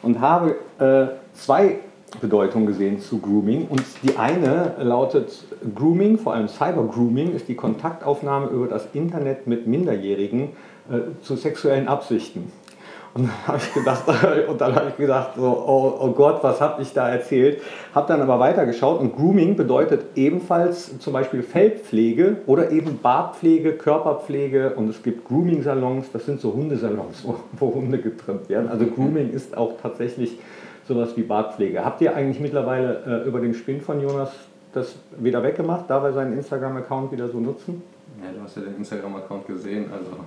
und 0.02 0.22
habe 0.22 0.56
äh, 0.80 1.08
zwei 1.34 1.80
Bedeutungen 2.22 2.66
gesehen 2.66 3.00
zu 3.00 3.20
Grooming. 3.20 3.68
Und 3.68 3.84
die 4.04 4.18
eine 4.18 4.74
lautet 4.80 5.44
Grooming, 5.75 6.18
vor 6.18 6.34
allem 6.34 6.48
Cyber-Grooming, 6.48 7.36
ist 7.36 7.48
die 7.48 7.56
Kontaktaufnahme 7.56 8.48
über 8.48 8.68
das 8.68 8.88
Internet 8.94 9.48
mit 9.48 9.68
Minderjährigen 9.68 10.44
äh, 10.44 10.73
zu 11.21 11.35
sexuellen 11.35 11.88
Absichten. 11.88 12.51
Und 13.15 13.25
dann 13.25 13.47
habe 13.47 13.57
ich 13.57 13.74
gedacht, 13.74 14.03
und 14.50 14.59
dann 14.59 14.75
habe 14.75 14.89
ich 14.89 14.97
gedacht, 14.97 15.35
so, 15.35 15.44
oh, 15.44 15.97
oh 16.00 16.12
Gott, 16.12 16.44
was 16.44 16.59
habe 16.59 16.81
ich 16.81 16.94
da 16.94 17.09
erzählt? 17.09 17.62
Habe 17.94 18.07
dann 18.07 18.21
aber 18.21 18.39
weitergeschaut 18.39 19.00
und 19.00 19.15
Grooming 19.15 19.56
bedeutet 19.56 20.01
ebenfalls 20.15 20.97
zum 20.97 21.13
Beispiel 21.13 21.44
Feldpflege 21.44 22.38
oder 22.47 22.71
eben 22.71 23.00
Bartpflege, 23.00 23.74
Körperpflege 23.74 24.74
und 24.75 24.89
es 24.89 25.03
gibt 25.03 25.27
Grooming-Salons, 25.27 26.12
das 26.12 26.25
sind 26.25 26.41
so 26.41 26.53
Hundesalons, 26.53 27.24
wo, 27.24 27.36
wo 27.53 27.75
Hunde 27.75 28.00
getrimmt 28.00 28.50
werden. 28.50 28.68
Also 28.68 28.88
Grooming 28.88 29.31
ist 29.31 29.56
auch 29.56 29.74
tatsächlich 29.79 30.39
sowas 30.88 31.15
wie 31.15 31.21
Bartpflege. 31.21 31.86
Habt 31.86 32.01
ihr 32.01 32.15
eigentlich 32.15 32.39
mittlerweile 32.39 33.24
äh, 33.24 33.27
über 33.27 33.39
den 33.41 33.53
Spin 33.53 33.81
von 33.81 34.01
Jonas 34.01 34.31
das 34.74 34.95
wieder 35.19 35.44
weggemacht, 35.44 35.86
da 35.88 36.03
wir 36.03 36.13
seinen 36.13 36.33
Instagram-Account 36.33 37.12
wieder 37.12 37.29
so 37.29 37.39
nutzen? 37.39 37.83
Ja, 38.24 38.31
du 38.36 38.44
hast 38.44 38.57
ja 38.57 38.63
den 38.63 38.77
Instagram-Account 38.77 39.45
gesehen, 39.45 39.86
also 39.94 40.18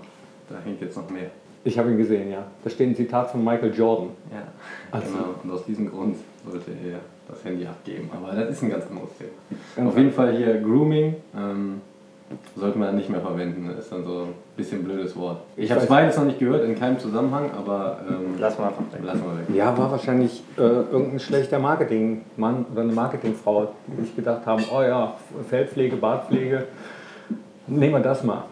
da 0.48 0.56
hängt 0.64 0.80
jetzt 0.80 0.96
noch 0.96 1.08
mehr. 1.10 1.30
Ich 1.66 1.76
habe 1.78 1.90
ihn 1.90 1.96
gesehen, 1.96 2.30
ja. 2.30 2.44
Da 2.62 2.70
steht 2.70 2.88
ein 2.90 2.94
Zitat 2.94 3.30
von 3.30 3.42
Michael 3.42 3.74
Jordan. 3.74 4.10
Ja, 4.30 4.44
also. 4.92 5.08
genau. 5.08 5.34
Und 5.42 5.50
aus 5.50 5.64
diesem 5.64 5.90
Grund 5.90 6.16
sollte 6.48 6.70
er 6.70 7.00
das 7.28 7.44
Handy 7.44 7.66
abgeben. 7.66 8.08
Aber 8.14 8.40
das 8.40 8.50
ist 8.50 8.62
ein 8.62 8.70
ganz 8.70 8.84
anderes 8.88 9.10
Thema. 9.18 9.30
Ganz 9.74 9.88
Auf 9.88 9.98
jeden 9.98 10.12
Fall 10.12 10.36
hier 10.36 10.60
Grooming. 10.60 11.16
Ähm, 11.36 11.80
sollte 12.54 12.78
man 12.78 12.94
nicht 12.94 13.10
mehr 13.10 13.20
verwenden. 13.20 13.68
Das 13.68 13.84
ist 13.84 13.92
dann 13.92 14.04
so 14.04 14.22
ein 14.22 14.34
bisschen 14.56 14.80
ein 14.80 14.84
blödes 14.84 15.16
Wort. 15.16 15.38
Ich 15.56 15.70
habe 15.72 15.80
es 15.80 15.88
beides 15.88 16.16
noch 16.16 16.24
nicht 16.24 16.38
gehört, 16.38 16.64
in 16.64 16.78
keinem 16.78 17.00
Zusammenhang, 17.00 17.50
aber. 17.56 18.00
Ähm, 18.08 18.36
lass 18.38 18.56
mal 18.58 18.68
einfach 18.68 18.82
weg. 18.92 19.00
Lass 19.04 19.18
mal 19.18 19.36
weg. 19.38 19.46
Ja, 19.52 19.76
war 19.76 19.90
wahrscheinlich 19.90 20.44
äh, 20.56 20.60
irgendein 20.60 21.18
schlechter 21.18 21.58
Marketingmann 21.58 22.66
oder 22.72 22.82
eine 22.82 22.92
Marketingfrau, 22.92 23.72
die 23.88 24.02
sich 24.02 24.14
gedacht 24.14 24.46
haben: 24.46 24.64
oh 24.72 24.82
ja, 24.82 25.14
Feldpflege, 25.48 25.96
Bartpflege, 25.96 26.64
nehmen 27.66 27.94
wir 27.94 28.00
das 28.00 28.22
mal 28.22 28.44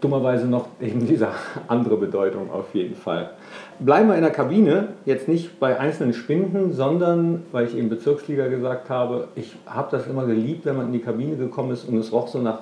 dummerweise 0.00 0.46
noch 0.46 0.68
eben 0.80 1.06
diese 1.06 1.28
andere 1.68 1.96
Bedeutung 1.96 2.50
auf 2.50 2.74
jeden 2.74 2.94
Fall. 2.94 3.30
Bleiben 3.80 4.08
wir 4.08 4.14
in 4.14 4.22
der 4.22 4.30
Kabine, 4.30 4.88
jetzt 5.04 5.26
nicht 5.28 5.58
bei 5.58 5.78
einzelnen 5.80 6.12
Spinden, 6.12 6.72
sondern, 6.72 7.42
weil 7.50 7.66
ich 7.66 7.76
eben 7.76 7.88
Bezirksliga 7.88 8.46
gesagt 8.46 8.88
habe, 8.88 9.28
ich 9.34 9.56
habe 9.66 9.88
das 9.90 10.06
immer 10.06 10.26
geliebt, 10.26 10.64
wenn 10.66 10.76
man 10.76 10.86
in 10.86 10.92
die 10.92 11.00
Kabine 11.00 11.36
gekommen 11.36 11.72
ist 11.72 11.88
und 11.88 11.96
es 11.96 12.12
roch 12.12 12.28
so 12.28 12.38
nach 12.38 12.60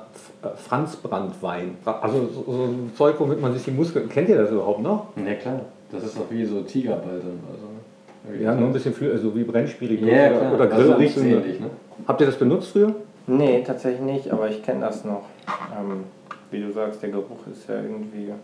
Franzbrandwein. 0.56 1.76
Also 1.84 2.28
so, 2.32 2.44
so 2.50 2.62
ein 2.64 2.92
Zeug, 2.96 3.16
womit 3.18 3.42
man 3.42 3.52
sich 3.52 3.64
die 3.64 3.72
Muskeln... 3.72 4.08
Kennt 4.08 4.28
ihr 4.28 4.38
das 4.38 4.50
überhaupt 4.50 4.82
noch? 4.82 5.08
Ja 5.16 5.34
klar, 5.34 5.60
das 5.90 6.04
ist 6.04 6.16
doch 6.16 6.30
wie 6.30 6.44
so 6.44 6.62
Tigerball 6.62 7.20
Also, 7.20 8.42
ja, 8.42 8.54
nur 8.54 8.68
ein 8.68 8.72
bisschen 8.72 8.94
viel, 8.94 9.10
also 9.10 9.34
wie 9.34 9.42
Brennspiritus 9.42 10.08
ja, 10.08 10.30
oder, 10.30 10.54
oder 10.54 10.66
Grillanzünder. 10.68 11.38
Also 11.38 11.48
ne? 11.48 11.70
Habt 12.06 12.20
ihr 12.20 12.26
das 12.26 12.36
benutzt 12.36 12.70
früher? 12.70 12.94
Nee, 13.26 13.62
tatsächlich 13.66 14.00
nicht, 14.00 14.30
aber 14.30 14.48
ich 14.48 14.62
kenne 14.62 14.80
das 14.80 15.04
noch. 15.04 15.22
Ähm, 15.78 16.04
wie 16.52 16.60
du 16.60 16.72
sagst, 16.72 17.02
der 17.02 17.10
Geruch 17.10 17.46
ist 17.50 17.68
ja 17.68 17.76
irgendwie. 17.76 18.28
Ja, 18.28 18.34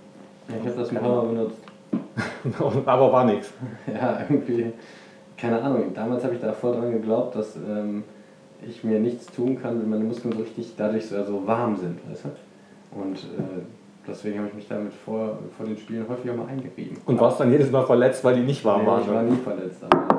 ich 0.48 0.66
habe 0.66 0.78
das 0.78 0.90
ein 0.90 0.96
paar 0.96 1.24
Mal 1.24 1.28
benutzt. 1.28 1.58
Aber 2.86 3.12
war 3.12 3.24
nichts. 3.24 3.52
Ja, 3.86 4.20
irgendwie. 4.28 4.72
Keine 5.36 5.60
Ahnung. 5.62 5.92
Damals 5.94 6.24
habe 6.24 6.34
ich 6.34 6.40
davor 6.40 6.74
dran 6.74 6.90
geglaubt, 6.92 7.36
dass 7.36 7.56
ähm, 7.56 8.02
ich 8.66 8.82
mir 8.82 8.98
nichts 8.98 9.26
tun 9.26 9.60
kann, 9.60 9.80
wenn 9.80 9.88
meine 9.88 10.04
Muskeln 10.04 10.34
so 10.34 10.40
richtig 10.40 10.74
dadurch 10.76 11.06
so, 11.06 11.22
so 11.24 11.46
warm 11.46 11.76
sind. 11.76 11.98
Weißt 12.10 12.24
du? 12.24 12.98
Und 12.98 13.18
äh, 13.18 13.62
deswegen 14.06 14.38
habe 14.38 14.48
ich 14.48 14.54
mich 14.54 14.68
damit 14.68 14.92
vor, 14.92 15.38
vor 15.56 15.66
den 15.66 15.76
Spielen 15.76 16.06
häufig 16.08 16.30
auch 16.30 16.36
mal 16.36 16.46
eingerieben. 16.46 16.96
Und 17.06 17.20
warst 17.20 17.38
dann 17.38 17.52
jedes 17.52 17.70
Mal 17.70 17.84
verletzt, 17.86 18.24
weil 18.24 18.36
die 18.36 18.42
nicht 18.42 18.64
warm 18.64 18.82
nee, 18.82 18.86
waren? 18.86 19.02
Ich 19.02 19.08
war 19.08 19.22
nie 19.22 19.36
verletzt. 19.36 19.84
Aber 19.88 20.17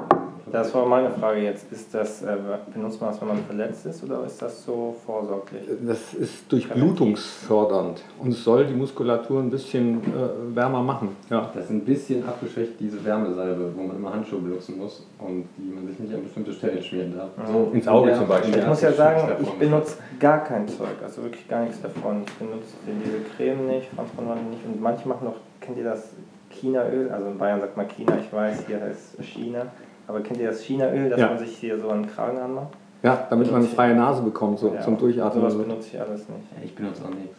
das 0.51 0.73
war 0.73 0.85
meine 0.85 1.09
Frage 1.11 1.41
jetzt. 1.41 1.71
Ist 1.71 1.93
das, 1.93 2.21
äh, 2.21 2.37
benutzt 2.73 3.01
man 3.01 3.11
das, 3.11 3.21
wenn 3.21 3.27
man 3.29 3.43
verletzt 3.45 3.85
ist 3.85 4.03
oder 4.03 4.25
ist 4.25 4.41
das 4.41 4.63
so 4.63 4.95
vorsorglich? 5.05 5.63
Das 5.85 6.13
ist 6.13 6.51
durchblutungsfördernd 6.51 8.03
und 8.19 8.29
es 8.29 8.43
soll 8.43 8.65
die 8.65 8.73
Muskulatur 8.73 9.39
ein 9.39 9.49
bisschen 9.49 10.01
äh, 10.01 10.55
wärmer 10.55 10.81
machen. 10.81 11.15
Ja. 11.29 11.49
Das 11.53 11.65
ist 11.65 11.71
ein 11.71 11.85
bisschen 11.85 12.27
abgeschwächt, 12.27 12.79
diese 12.79 13.03
Wärmesalbe, 13.03 13.71
wo 13.75 13.83
man 13.83 13.95
immer 13.95 14.13
Handschuhe 14.13 14.39
benutzen 14.39 14.77
muss 14.77 15.05
und 15.19 15.45
die 15.57 15.73
man 15.73 15.87
sich 15.87 15.99
nicht 15.99 16.13
an 16.13 16.23
bestimmte 16.23 16.53
Stellen 16.53 16.81
schmieren 16.81 17.15
darf. 17.15 17.29
So 17.51 17.71
ins 17.73 17.87
Auge 17.87 18.13
zum 18.13 18.27
Beispiel. 18.27 18.57
Ich 18.57 18.67
muss 18.67 18.81
ja 18.81 18.91
sagen, 18.91 19.33
ich 19.41 19.51
benutze 19.51 19.97
gar 20.19 20.43
kein 20.43 20.67
Zeug, 20.67 20.95
also 21.03 21.23
wirklich 21.23 21.47
gar 21.47 21.63
nichts 21.63 21.81
davon. 21.81 22.23
Ich 22.25 22.33
benutze 22.33 22.75
diese 22.85 23.19
Creme 23.35 23.67
nicht, 23.67 23.89
Franzbrandt 23.95 24.49
nicht 24.49 24.65
und 24.65 24.81
manche 24.81 25.07
machen 25.07 25.25
noch, 25.25 25.35
kennt 25.59 25.77
ihr 25.77 25.83
das 25.83 26.09
Chinaöl? 26.49 27.09
Also 27.11 27.27
in 27.27 27.37
Bayern 27.37 27.61
sagt 27.61 27.77
man 27.77 27.87
China, 27.87 28.17
ich 28.19 28.31
weiß, 28.31 28.65
hier 28.67 28.81
heißt 28.81 29.21
China. 29.21 29.67
Aber 30.09 30.21
kennt 30.21 30.39
ihr 30.39 30.47
das 30.47 30.61
Chinaöl, 30.61 31.09
das 31.11 31.19
ja. 31.19 31.27
man 31.27 31.37
sich 31.37 31.55
hier 31.55 31.79
so 31.79 31.87
an 31.89 32.01
den 32.01 32.11
Kragen 32.11 32.39
anmacht? 32.39 32.69
Ja, 33.03 33.27
damit 33.29 33.51
man 33.51 33.61
eine 33.61 33.69
freie 33.69 33.93
Nase 33.95 34.23
bekommt, 34.23 34.57
so 34.57 34.73
Ja, 34.73 34.81
zum 34.81 34.97
Durchatmen. 34.97 35.39
Sowas 35.49 35.55
benutze 35.55 35.89
ich 35.93 36.01
alles 36.01 36.21
nicht. 36.21 36.65
Ich 36.65 36.75
benutze 36.75 37.03
auch 37.05 37.09
nichts. 37.11 37.37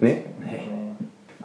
Nee? 0.00 0.22
Nee. 0.38 0.60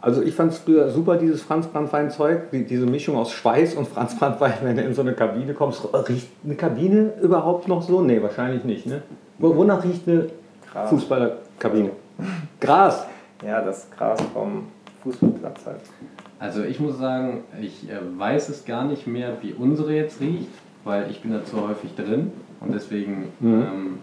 Also 0.02 0.22
ich 0.22 0.34
fand 0.34 0.52
es 0.52 0.58
früher 0.58 0.90
super, 0.90 1.16
dieses 1.16 1.42
Franz 1.42 1.66
Brandwein-Zeug, 1.66 2.50
die, 2.52 2.64
diese 2.64 2.84
Mischung 2.84 3.16
aus 3.16 3.32
Schweiß 3.32 3.74
und 3.74 3.88
Franz 3.88 4.16
Brandwein, 4.18 4.52
wenn 4.62 4.76
du 4.76 4.82
in 4.82 4.94
so 4.94 5.00
eine 5.00 5.14
Kabine 5.14 5.54
kommst. 5.54 5.82
Riecht 6.08 6.28
eine 6.44 6.54
Kabine 6.54 7.12
überhaupt 7.22 7.66
noch 7.68 7.80
so? 7.82 8.02
Nee, 8.02 8.22
wahrscheinlich 8.22 8.62
nicht. 8.64 8.86
Ne? 8.86 9.02
Wo- 9.38 9.56
Wonach 9.56 9.82
riecht 9.82 10.06
eine 10.06 10.28
Gras. 10.70 10.90
Fußballerkabine? 10.90 11.90
Gras. 12.60 13.06
Ja, 13.44 13.62
das 13.62 13.90
Gras 13.96 14.20
vom 14.34 14.66
Fußballplatz 15.02 15.66
halt. 15.66 15.80
Also 16.38 16.62
ich 16.62 16.78
muss 16.78 16.98
sagen, 16.98 17.44
ich 17.60 17.88
äh, 17.90 17.94
weiß 18.18 18.50
es 18.50 18.64
gar 18.66 18.84
nicht 18.84 19.06
mehr, 19.06 19.38
wie 19.40 19.54
unsere 19.54 19.94
jetzt 19.94 20.20
riecht, 20.20 20.50
weil 20.86 21.10
ich 21.10 21.20
bin 21.20 21.32
da 21.32 21.44
zu 21.44 21.60
häufig 21.68 21.94
drin 21.96 22.30
und 22.60 22.72
deswegen 22.72 23.24
Mhm. 23.40 23.62
ähm, 23.62 23.98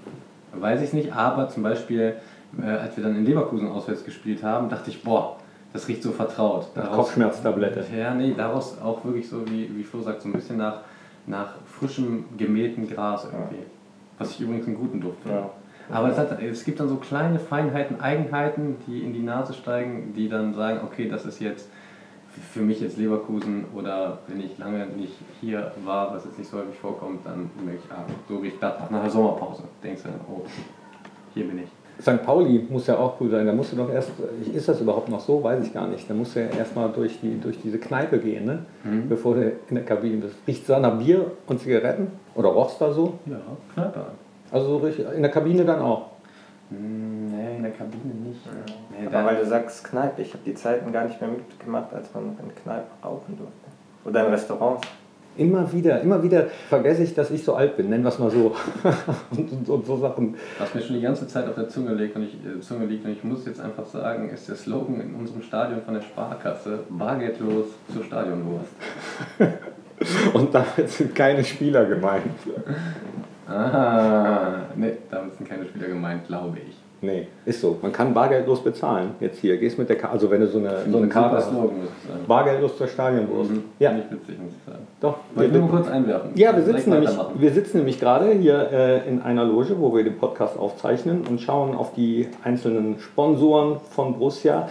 weiß 0.61 0.81
ich 0.81 0.87
es 0.89 0.93
nicht. 0.93 1.13
Aber 1.13 1.47
zum 1.49 1.63
Beispiel, 1.63 2.15
äh, 2.61 2.65
als 2.69 2.97
wir 2.97 3.03
dann 3.03 3.15
in 3.15 3.25
Leverkusen 3.25 3.69
auswärts 3.69 4.03
gespielt 4.03 4.43
haben, 4.43 4.69
dachte 4.69 4.89
ich, 4.91 5.01
boah, 5.01 5.37
das 5.71 5.87
riecht 5.87 6.03
so 6.03 6.11
vertraut. 6.11 6.67
Nach 6.75 6.91
Kopfschmerztablette. 6.91 7.85
Ja, 7.97 8.13
nee, 8.13 8.33
daraus 8.37 8.77
auch 8.79 9.03
wirklich 9.05 9.27
so, 9.27 9.47
wie, 9.49 9.71
wie 9.75 9.83
Flo 9.83 10.01
sagt, 10.01 10.21
so 10.21 10.29
ein 10.29 10.33
bisschen 10.33 10.57
nach, 10.57 10.81
nach 11.25 11.55
frischem, 11.65 12.25
gemähtem 12.37 12.87
Gras 12.87 13.25
irgendwie. 13.25 13.63
Was 14.19 14.31
ich 14.31 14.41
übrigens 14.41 14.67
einen 14.67 14.75
guten 14.75 15.01
Duft 15.01 15.21
finde. 15.23 15.37
Ja. 15.39 15.49
Aber 15.89 16.09
es, 16.09 16.17
hat, 16.17 16.39
es 16.41 16.63
gibt 16.63 16.79
dann 16.79 16.87
so 16.89 16.95
kleine 16.97 17.39
Feinheiten, 17.39 17.99
Eigenheiten, 17.99 18.75
die 18.87 18.99
in 19.01 19.13
die 19.13 19.23
Nase 19.23 19.53
steigen, 19.53 20.13
die 20.15 20.29
dann 20.29 20.53
sagen, 20.53 20.81
okay, 20.83 21.09
das 21.09 21.25
ist 21.25 21.39
jetzt 21.39 21.69
für 22.51 22.61
mich 22.61 22.81
jetzt 22.81 22.97
Leverkusen 22.97 23.65
oder 23.75 24.19
wenn 24.27 24.39
ich 24.39 24.57
lange 24.57 24.85
nicht 24.87 25.13
hier 25.39 25.71
war, 25.83 26.13
was 26.13 26.25
jetzt 26.25 26.37
nicht 26.37 26.49
so 26.49 26.57
häufig 26.57 26.75
vorkommt, 26.75 27.25
dann 27.25 27.49
merke 27.63 27.81
ich, 27.83 27.91
ah, 27.91 28.05
so 28.27 28.37
riecht 28.37 28.59
Gladbach 28.59 28.89
nach 28.89 29.01
der 29.01 29.11
Sommerpause. 29.11 29.63
Denkst 29.83 30.03
du 30.03 30.09
dann, 30.09 30.19
oh, 30.29 30.41
hier 31.33 31.47
bin 31.47 31.59
ich. 31.59 31.69
St. 32.01 32.23
Pauli 32.23 32.65
muss 32.69 32.87
ja 32.87 32.97
auch 32.97 33.19
cool 33.21 33.29
sein. 33.29 33.45
Da 33.45 33.53
musst 33.53 33.71
du 33.71 33.75
doch 33.75 33.91
erst, 33.91 34.11
ist 34.53 34.67
das 34.67 34.81
überhaupt 34.81 35.09
noch 35.09 35.19
so? 35.19 35.43
Weiß 35.43 35.63
ich 35.63 35.73
gar 35.73 35.87
nicht. 35.87 36.09
Da 36.09 36.13
musst 36.13 36.35
du 36.35 36.39
ja 36.41 36.47
erstmal 36.47 36.89
durch, 36.91 37.19
die, 37.21 37.39
durch 37.39 37.59
diese 37.61 37.77
Kneipe 37.77 38.17
gehen, 38.17 38.45
ne? 38.45 38.65
Mhm. 38.83 39.07
bevor 39.07 39.35
du 39.35 39.51
in 39.69 39.75
der 39.75 39.85
Kabine 39.85 40.17
bist. 40.17 40.35
Riecht 40.47 40.61
es 40.61 40.67
da 40.67 40.79
nach 40.79 40.97
Bier 40.97 41.31
und 41.47 41.59
Zigaretten? 41.59 42.07
Oder 42.35 42.49
rochst 42.49 42.81
da 42.81 42.91
so? 42.91 43.19
Ja, 43.27 43.37
Kneipe. 43.73 44.05
Also 44.51 44.67
so 44.67 44.77
richtig, 44.77 45.05
in 45.15 45.21
der 45.21 45.31
Kabine 45.31 45.65
dann 45.65 45.81
auch. 45.81 46.07
Hm, 46.69 47.22
nee, 47.22 47.22
in 47.63 47.71
der 47.71 47.77
Kabine 47.77 48.13
nicht. 48.13 48.41
Nee, 48.91 49.07
Aber 49.07 49.25
weil 49.25 49.37
du 49.37 49.45
sagst 49.45 49.83
Kneipe, 49.85 50.21
ich 50.21 50.33
habe 50.33 50.43
die 50.45 50.53
Zeiten 50.53 50.91
gar 50.91 51.05
nicht 51.05 51.19
mehr 51.21 51.29
mitgemacht, 51.29 51.93
als 51.93 52.13
man 52.13 52.27
noch 52.27 52.39
in 52.39 52.53
Kneipen 52.55 52.91
rauchen 53.03 53.37
durfte. 53.37 53.53
Oder 54.05 54.25
in 54.25 54.33
Restaurants. 54.33 54.85
Immer 55.35 55.71
wieder, 55.71 55.99
immer 56.01 56.21
wieder 56.21 56.45
vergesse 56.69 57.03
ich, 57.03 57.15
dass 57.15 57.31
ich 57.31 57.43
so 57.43 57.55
alt 57.55 57.75
bin, 57.75 57.89
nennen 57.89 58.03
wir 58.03 58.09
es 58.09 58.19
mal 58.19 58.29
so. 58.29 58.55
und, 59.31 59.51
und, 59.51 59.69
und 59.69 59.85
so 59.85 59.97
Sachen. 59.97 60.35
Was 60.59 60.75
mir 60.75 60.81
schon 60.81 60.95
die 60.95 61.01
ganze 61.01 61.27
Zeit 61.27 61.47
auf 61.47 61.55
der 61.55 61.69
Zunge 61.69 61.95
liegt, 61.95 62.15
und 62.15 62.23
ich, 62.23 62.35
äh, 62.35 62.59
Zunge 62.59 62.85
liegt 62.85 63.03
und 63.05 63.11
ich 63.11 63.23
muss 63.23 63.43
jetzt 63.45 63.59
einfach 63.59 63.85
sagen, 63.85 64.29
ist 64.29 64.47
der 64.47 64.55
Slogan 64.55 65.01
in 65.01 65.15
unserem 65.15 65.41
Stadion 65.41 65.81
von 65.81 65.95
der 65.95 66.01
Sparkasse 66.01 66.81
bargeldlos 66.89 67.67
zur 67.91 68.03
Stadionwurst. 68.03 68.73
Und 70.33 70.53
damit 70.53 70.89
sind 70.89 71.15
keine 71.15 71.41
Spieler 71.45 71.85
gemeint. 71.85 72.23
Ah, 73.47 74.63
ne, 74.75 74.97
damit 75.09 75.37
sind 75.37 75.47
keine 75.47 75.65
Spieler 75.65 75.87
gemeint, 75.87 76.27
glaube 76.27 76.57
ich. 76.59 76.75
Nee, 77.03 77.27
ist 77.45 77.59
so. 77.59 77.77
Man 77.81 77.91
kann 77.91 78.13
bargeldlos 78.13 78.63
bezahlen. 78.63 79.09
Jetzt 79.19 79.39
hier, 79.39 79.57
gehst 79.57 79.77
mit 79.77 79.89
der 79.89 79.97
Karte, 79.97 80.13
also 80.13 80.31
wenn 80.31 80.39
du 80.39 80.47
so 80.47 80.59
eine, 80.59 80.85
so 80.89 80.97
eine 80.97 81.07
Ein 81.07 81.09
Karte 81.09 81.35
hast. 81.35 81.49
Slogan. 81.49 81.71
Bargeldlos 82.29 82.77
zur 82.77 82.87
Stadionwurst. 82.87 83.51
Mhm. 83.51 83.63
Ja, 83.77 83.91
ich 83.91 84.09
witzig, 84.09 84.39
muss 84.41 84.53
ich 84.57 84.65
sagen. 84.65 84.87
doch. 85.01 85.17
Wollte 85.35 85.51
ich 85.51 85.57
nur 85.59 85.67
mal 85.69 85.77
kurz 85.81 85.89
einwerfen. 85.89 86.31
Ja, 86.35 86.55
wir 86.55 86.63
sitzen, 86.63 86.91
nämlich, 86.91 87.11
wir 87.35 87.51
sitzen 87.51 87.77
nämlich 87.79 87.99
gerade 87.99 88.31
hier 88.31 88.71
äh, 88.71 89.09
in 89.09 89.21
einer 89.21 89.43
Loge, 89.43 89.77
wo 89.79 89.93
wir 89.93 90.05
den 90.05 90.17
Podcast 90.17 90.57
aufzeichnen 90.57 91.27
und 91.29 91.41
schauen 91.41 91.75
auf 91.75 91.93
die 91.93 92.29
einzelnen 92.41 92.97
Sponsoren 92.99 93.81
von 93.91 94.13
Borussia, 94.13 94.69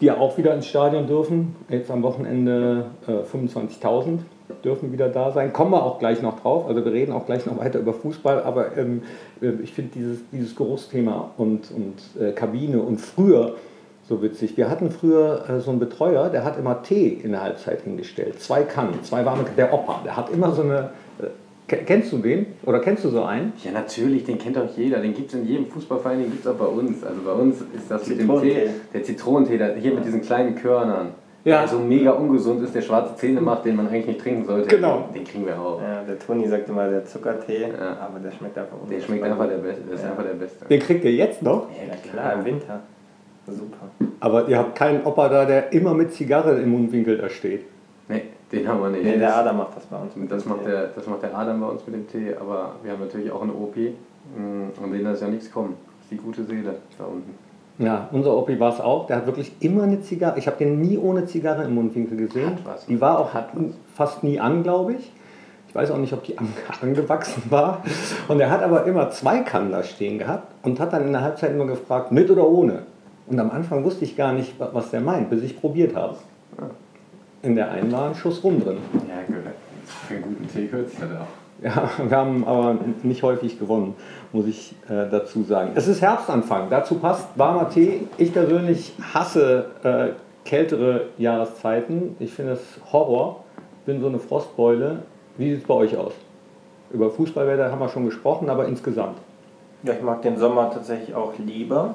die 0.00 0.06
ja 0.06 0.16
auch 0.16 0.36
wieder 0.38 0.52
ins 0.52 0.66
Stadion 0.66 1.06
dürfen. 1.06 1.54
Jetzt 1.68 1.92
am 1.92 2.02
Wochenende 2.02 2.86
äh, 3.06 3.12
25.000 3.12 4.18
dürfen 4.64 4.92
wieder 4.92 5.08
da 5.08 5.32
sein. 5.32 5.52
Kommen 5.52 5.72
wir 5.72 5.82
auch 5.82 5.98
gleich 5.98 6.22
noch 6.22 6.40
drauf. 6.40 6.66
Also 6.68 6.84
wir 6.84 6.92
reden 6.92 7.12
auch 7.12 7.26
gleich 7.26 7.46
noch 7.46 7.58
weiter 7.58 7.78
über 7.78 7.92
Fußball, 7.92 8.42
aber 8.42 8.76
ähm, 8.76 9.02
äh, 9.40 9.50
ich 9.62 9.72
finde 9.72 9.92
dieses, 9.94 10.18
dieses 10.32 10.54
Geruchsthema 10.56 11.30
und, 11.36 11.70
und 11.70 12.22
äh, 12.22 12.32
Kabine 12.32 12.80
und 12.80 13.00
früher 13.00 13.54
so 14.08 14.22
witzig. 14.22 14.56
Wir 14.56 14.70
hatten 14.70 14.90
früher 14.90 15.44
äh, 15.48 15.60
so 15.60 15.70
einen 15.70 15.80
Betreuer, 15.80 16.28
der 16.28 16.44
hat 16.44 16.58
immer 16.58 16.82
Tee 16.82 17.08
in 17.22 17.32
der 17.32 17.42
Halbzeit 17.42 17.82
hingestellt. 17.82 18.40
Zwei 18.40 18.62
Kannen, 18.62 19.02
zwei 19.02 19.24
warme 19.24 19.44
Der 19.56 19.72
Opa, 19.74 20.00
der 20.04 20.16
hat 20.16 20.30
immer 20.30 20.52
so 20.52 20.62
eine. 20.62 20.90
Äh, 21.20 21.26
ke- 21.66 21.82
kennst 21.84 22.12
du 22.12 22.18
den? 22.18 22.46
Oder 22.64 22.78
kennst 22.78 23.04
du 23.04 23.08
so 23.08 23.24
einen? 23.24 23.52
Ja, 23.64 23.72
natürlich, 23.72 24.22
den 24.24 24.38
kennt 24.38 24.56
doch 24.56 24.68
jeder. 24.76 25.00
Den 25.00 25.12
gibt 25.12 25.30
es 25.30 25.34
in 25.40 25.44
jedem 25.48 25.66
Fußballverein, 25.66 26.20
den 26.20 26.30
gibt 26.30 26.46
es 26.46 26.50
auch 26.50 26.54
bei 26.54 26.66
uns. 26.66 27.02
Also 27.02 27.20
bei 27.24 27.32
uns 27.32 27.56
ist 27.60 27.90
das 27.90 28.06
mit 28.06 28.20
dem. 28.20 28.40
Tee, 28.40 28.68
der 28.94 29.02
Zitronentee, 29.02 29.58
der, 29.58 29.74
hier 29.74 29.92
mit 29.94 30.04
diesen 30.04 30.22
kleinen 30.22 30.54
Körnern. 30.54 31.08
Ja. 31.46 31.60
Der 31.60 31.68
so 31.68 31.78
mega 31.78 32.10
ungesund 32.10 32.60
ist, 32.64 32.74
der 32.74 32.82
schwarze 32.82 33.14
Zähne 33.16 33.40
macht, 33.40 33.64
den 33.64 33.76
man 33.76 33.86
eigentlich 33.86 34.06
nicht 34.08 34.20
trinken 34.20 34.44
sollte. 34.44 34.66
Genau. 34.68 35.04
Den, 35.12 35.14
den 35.14 35.24
kriegen 35.24 35.46
wir 35.46 35.58
auch. 35.60 35.80
Ja, 35.80 36.02
der 36.02 36.18
Toni 36.18 36.46
sagt 36.48 36.68
immer 36.68 36.88
der 36.88 37.04
Zuckertee, 37.04 37.68
Ja. 37.68 37.96
aber 38.00 38.18
der 38.18 38.32
schmeckt 38.32 38.58
einfach 38.58 38.76
Der 38.90 39.00
schmeckt 39.00 39.22
einfach 39.22 39.48
der 39.48 39.58
Beste. 39.58 39.82
Das 39.88 40.00
ist 40.00 40.04
Ja. 40.04 40.10
einfach 40.10 40.24
der 40.24 40.34
Beste. 40.34 40.64
Den 40.64 40.80
kriegt 40.80 41.04
ihr 41.04 41.12
jetzt 41.12 41.42
noch. 41.42 41.68
Ja, 41.70 41.94
Klar, 42.10 42.32
im 42.34 42.44
Winter. 42.44 42.80
Super. 43.46 43.86
Aber 44.18 44.48
ihr 44.48 44.58
habt 44.58 44.74
keinen 44.74 45.04
Opa 45.06 45.28
da, 45.28 45.44
der 45.44 45.72
immer 45.72 45.94
mit 45.94 46.12
Zigarre 46.12 46.58
im 46.60 46.68
Mundwinkel 46.70 47.16
da 47.18 47.28
steht. 47.30 47.64
Nee, 48.08 48.22
den 48.50 48.66
haben 48.66 48.80
wir 48.82 48.88
nicht. 48.90 49.04
Nee, 49.04 49.16
der 49.18 49.36
Adam 49.36 49.58
macht 49.58 49.76
das 49.76 49.86
bei 49.86 49.98
uns. 49.98 50.16
mit 50.16 50.28
Das 50.28 50.42
dem 50.42 50.48
macht, 50.50 50.64
Tee. 50.64 50.70
der, 50.72 50.88
das 50.88 51.06
macht 51.06 51.22
der 51.22 51.38
Adam 51.38 51.60
bei 51.60 51.66
uns 51.68 51.86
mit 51.86 51.94
dem 51.94 52.08
Tee, 52.08 52.34
aber 52.40 52.72
wir 52.82 52.90
haben 52.90 53.00
natürlich 53.00 53.30
auch 53.30 53.42
eine 53.42 53.52
OP, 53.52 53.76
mh, 53.76 54.82
an 54.82 54.92
denen 54.92 55.12
ist 55.12 55.22
ja 55.22 55.28
nichts 55.28 55.48
kommen. 55.52 55.74
Das 55.98 56.06
ist 56.06 56.10
die 56.10 56.16
gute 56.16 56.42
Seele 56.42 56.74
da 56.98 57.04
unten. 57.04 57.30
Ja, 57.78 58.08
unser 58.12 58.36
Opi 58.36 58.58
war 58.58 58.72
es 58.72 58.80
auch. 58.80 59.06
Der 59.06 59.16
hat 59.16 59.26
wirklich 59.26 59.52
immer 59.60 59.82
eine 59.82 60.00
Zigarre. 60.00 60.38
Ich 60.38 60.46
habe 60.46 60.56
den 60.56 60.80
nie 60.80 60.96
ohne 60.96 61.26
Zigarre 61.26 61.64
im 61.64 61.74
Mundwinkel 61.74 62.16
gesehen. 62.16 62.52
Was. 62.64 62.86
Die 62.86 63.00
war 63.00 63.18
auch 63.18 63.30
fast 63.94 64.24
nie 64.24 64.40
an, 64.40 64.62
glaube 64.62 64.94
ich. 64.94 65.12
Ich 65.68 65.74
weiß 65.74 65.90
auch 65.90 65.98
nicht, 65.98 66.12
ob 66.14 66.24
die 66.24 66.38
an- 66.38 66.48
angewachsen 66.80 67.42
war. 67.50 67.82
Und 68.28 68.40
er 68.40 68.50
hat 68.50 68.62
aber 68.62 68.84
immer 68.86 69.10
zwei 69.10 69.40
da 69.70 69.82
stehen 69.82 70.18
gehabt 70.18 70.52
und 70.64 70.80
hat 70.80 70.92
dann 70.94 71.02
in 71.06 71.12
der 71.12 71.20
Halbzeit 71.20 71.50
immer 71.50 71.66
gefragt, 71.66 72.12
mit 72.12 72.30
oder 72.30 72.48
ohne. 72.48 72.82
Und 73.26 73.38
am 73.38 73.50
Anfang 73.50 73.84
wusste 73.84 74.04
ich 74.06 74.16
gar 74.16 74.32
nicht, 74.32 74.58
wa- 74.58 74.70
was 74.72 74.90
der 74.90 75.00
meint, 75.02 75.28
bis 75.28 75.42
ich 75.42 75.60
probiert 75.60 75.94
habe. 75.94 76.16
In 77.42 77.56
der 77.56 77.70
einen 77.72 77.92
war 77.92 78.08
ein 78.08 78.14
Schuss 78.14 78.42
rum 78.42 78.58
drin. 78.62 78.78
Ja, 79.06 79.16
gehört. 79.26 79.54
Für 80.08 80.14
einen 80.14 80.22
guten 80.22 80.48
Tee 80.48 80.66
gehört 80.66 80.88
es 80.88 80.98
halt 81.00 81.10
auch. 81.12 81.45
Ja, 81.62 81.90
wir 81.98 82.16
haben 82.16 82.46
aber 82.46 82.76
nicht 83.02 83.22
häufig 83.22 83.58
gewonnen, 83.58 83.94
muss 84.32 84.46
ich 84.46 84.74
äh, 84.88 85.08
dazu 85.10 85.42
sagen. 85.42 85.72
Es 85.74 85.88
ist 85.88 86.02
Herbstanfang, 86.02 86.68
dazu 86.68 86.96
passt 86.96 87.26
warmer 87.36 87.70
Tee. 87.70 88.06
Ich 88.18 88.32
persönlich 88.32 88.92
hasse 89.14 89.66
äh, 89.82 90.08
kältere 90.44 91.06
Jahreszeiten. 91.18 92.16
Ich 92.18 92.32
finde 92.32 92.52
es 92.52 92.60
Horror. 92.92 93.44
Bin 93.86 94.00
so 94.00 94.08
eine 94.08 94.18
Frostbeule. 94.18 95.02
Wie 95.38 95.50
sieht 95.50 95.62
es 95.62 95.66
bei 95.66 95.74
euch 95.74 95.96
aus? 95.96 96.12
Über 96.90 97.10
Fußballwetter 97.10 97.70
haben 97.70 97.80
wir 97.80 97.88
schon 97.88 98.04
gesprochen, 98.04 98.48
aber 98.48 98.66
insgesamt. 98.66 99.18
Ja, 99.82 99.92
ich 99.92 100.02
mag 100.02 100.22
den 100.22 100.38
Sommer 100.38 100.70
tatsächlich 100.70 101.14
auch 101.14 101.32
lieber. 101.38 101.94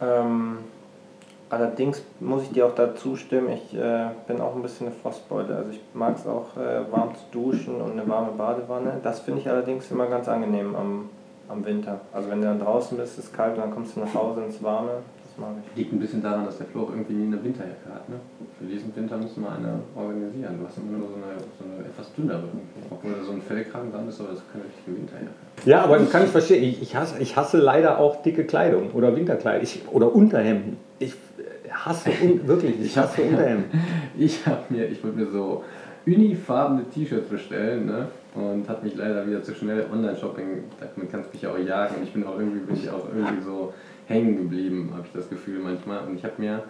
Ähm, 0.00 0.58
allerdings 1.50 2.02
muss 2.20 2.42
ich 2.42 2.50
dir 2.50 2.66
auch 2.66 2.74
dazu 2.74 3.16
stimmen, 3.16 3.50
ich 3.50 3.74
äh, 3.74 4.06
bin 4.26 4.40
auch 4.40 4.54
ein 4.54 4.62
bisschen 4.62 4.88
eine 4.88 4.96
Frostbeule. 4.96 5.56
Also 5.56 5.70
ich 5.70 5.80
mag 5.92 6.16
es 6.16 6.26
auch 6.26 6.56
äh, 6.56 6.90
warm 6.90 7.14
zu 7.14 7.24
duschen 7.32 7.80
und 7.80 7.92
eine 7.92 8.08
warme 8.08 8.32
Badewanne. 8.32 9.00
Das 9.02 9.20
finde 9.20 9.40
ich 9.40 9.48
allerdings 9.48 9.90
immer 9.90 10.06
ganz 10.06 10.28
angenehm 10.28 10.74
am, 10.74 11.08
am 11.48 11.64
Winter. 11.64 12.00
Also 12.12 12.30
wenn 12.30 12.40
du 12.40 12.46
dann 12.46 12.60
draußen 12.60 12.96
bist, 12.96 13.18
ist 13.18 13.26
es 13.26 13.32
kalt 13.32 13.56
und 13.56 13.60
dann 13.60 13.70
kommst 13.70 13.96
du 13.96 14.00
nach 14.00 14.14
Hause 14.14 14.44
ins 14.44 14.62
Warme. 14.62 14.90
Das 15.22 15.38
mag 15.38 15.50
ich. 15.58 15.76
Liegt 15.76 15.92
ein 15.92 15.98
bisschen 15.98 16.22
daran, 16.22 16.44
dass 16.44 16.58
der 16.58 16.66
Flo 16.66 16.82
auch 16.82 16.90
irgendwie 16.90 17.14
nie 17.14 17.26
eine 17.26 17.42
Winterjacke 17.42 17.92
hat. 17.92 18.08
Ne? 18.08 18.16
Für 18.58 18.66
diesen 18.66 18.94
Winter 18.94 19.16
müssen 19.16 19.42
wir 19.42 19.50
eine 19.50 19.80
organisieren. 19.96 20.58
Du 20.60 20.66
hast 20.66 20.78
immer 20.78 20.98
nur 20.98 21.08
so 21.08 21.14
eine, 21.14 21.40
so 21.58 21.64
eine 21.64 21.86
etwas 21.86 22.12
dünnere. 22.14 22.44
Obwohl 22.90 23.12
da 23.12 23.24
so 23.24 23.32
ein 23.32 23.42
Fellkragen 23.42 23.90
dran 23.90 24.08
ist, 24.08 24.20
aber 24.20 24.30
das 24.30 24.38
ist 24.38 24.52
keine 24.52 24.64
richtige 24.64 24.96
Winterjacke. 24.96 25.32
Ja, 25.64 25.82
aber 25.82 25.98
das 25.98 26.10
kann 26.10 26.24
ich 26.24 26.30
verstehen. 26.30 26.62
Ich, 26.62 26.82
ich, 26.82 26.96
hasse, 26.96 27.20
ich 27.20 27.36
hasse 27.36 27.58
leider 27.58 27.98
auch 27.98 28.22
dicke 28.22 28.44
Kleidung 28.44 28.92
oder 28.92 29.16
Winterkleidung 29.16 29.62
ich, 29.62 29.82
oder 29.90 30.14
Unterhemden. 30.14 30.76
Ich 30.98 31.14
hasse 31.84 32.10
un, 32.22 32.46
wirklich, 32.46 32.80
ich 32.80 32.96
hasse 32.96 33.22
Unterhemden. 33.22 33.70
Ich 34.16 34.46
habe 34.46 34.62
mir, 34.68 34.88
ich 34.88 35.02
wollte 35.02 35.18
mir 35.18 35.26
so 35.26 35.64
unifarbene 36.06 36.88
T-Shirts 36.88 37.28
bestellen, 37.28 37.86
ne? 37.86 38.08
Und 38.34 38.68
hat 38.68 38.84
mich 38.84 38.94
leider 38.94 39.26
wieder 39.26 39.42
zu 39.42 39.54
schnell 39.54 39.86
Online-Shopping, 39.92 40.64
damit 40.78 41.10
kannst 41.10 41.30
du 41.30 41.34
mich 41.34 41.42
ja 41.42 41.50
auch 41.50 41.58
jagen. 41.58 41.96
Und 41.96 42.02
ich 42.04 42.12
bin 42.12 42.24
auch 42.24 42.38
irgendwie, 42.38 42.60
bin 42.60 42.76
ich 42.76 42.90
auch 42.90 43.08
irgendwie 43.14 43.42
so 43.42 43.72
hängen 44.06 44.36
geblieben, 44.36 44.90
habe 44.92 45.06
ich 45.06 45.12
das 45.12 45.28
Gefühl 45.28 45.60
manchmal. 45.60 46.06
Und 46.06 46.16
ich 46.16 46.24
habe 46.24 46.34
mir, 46.38 46.62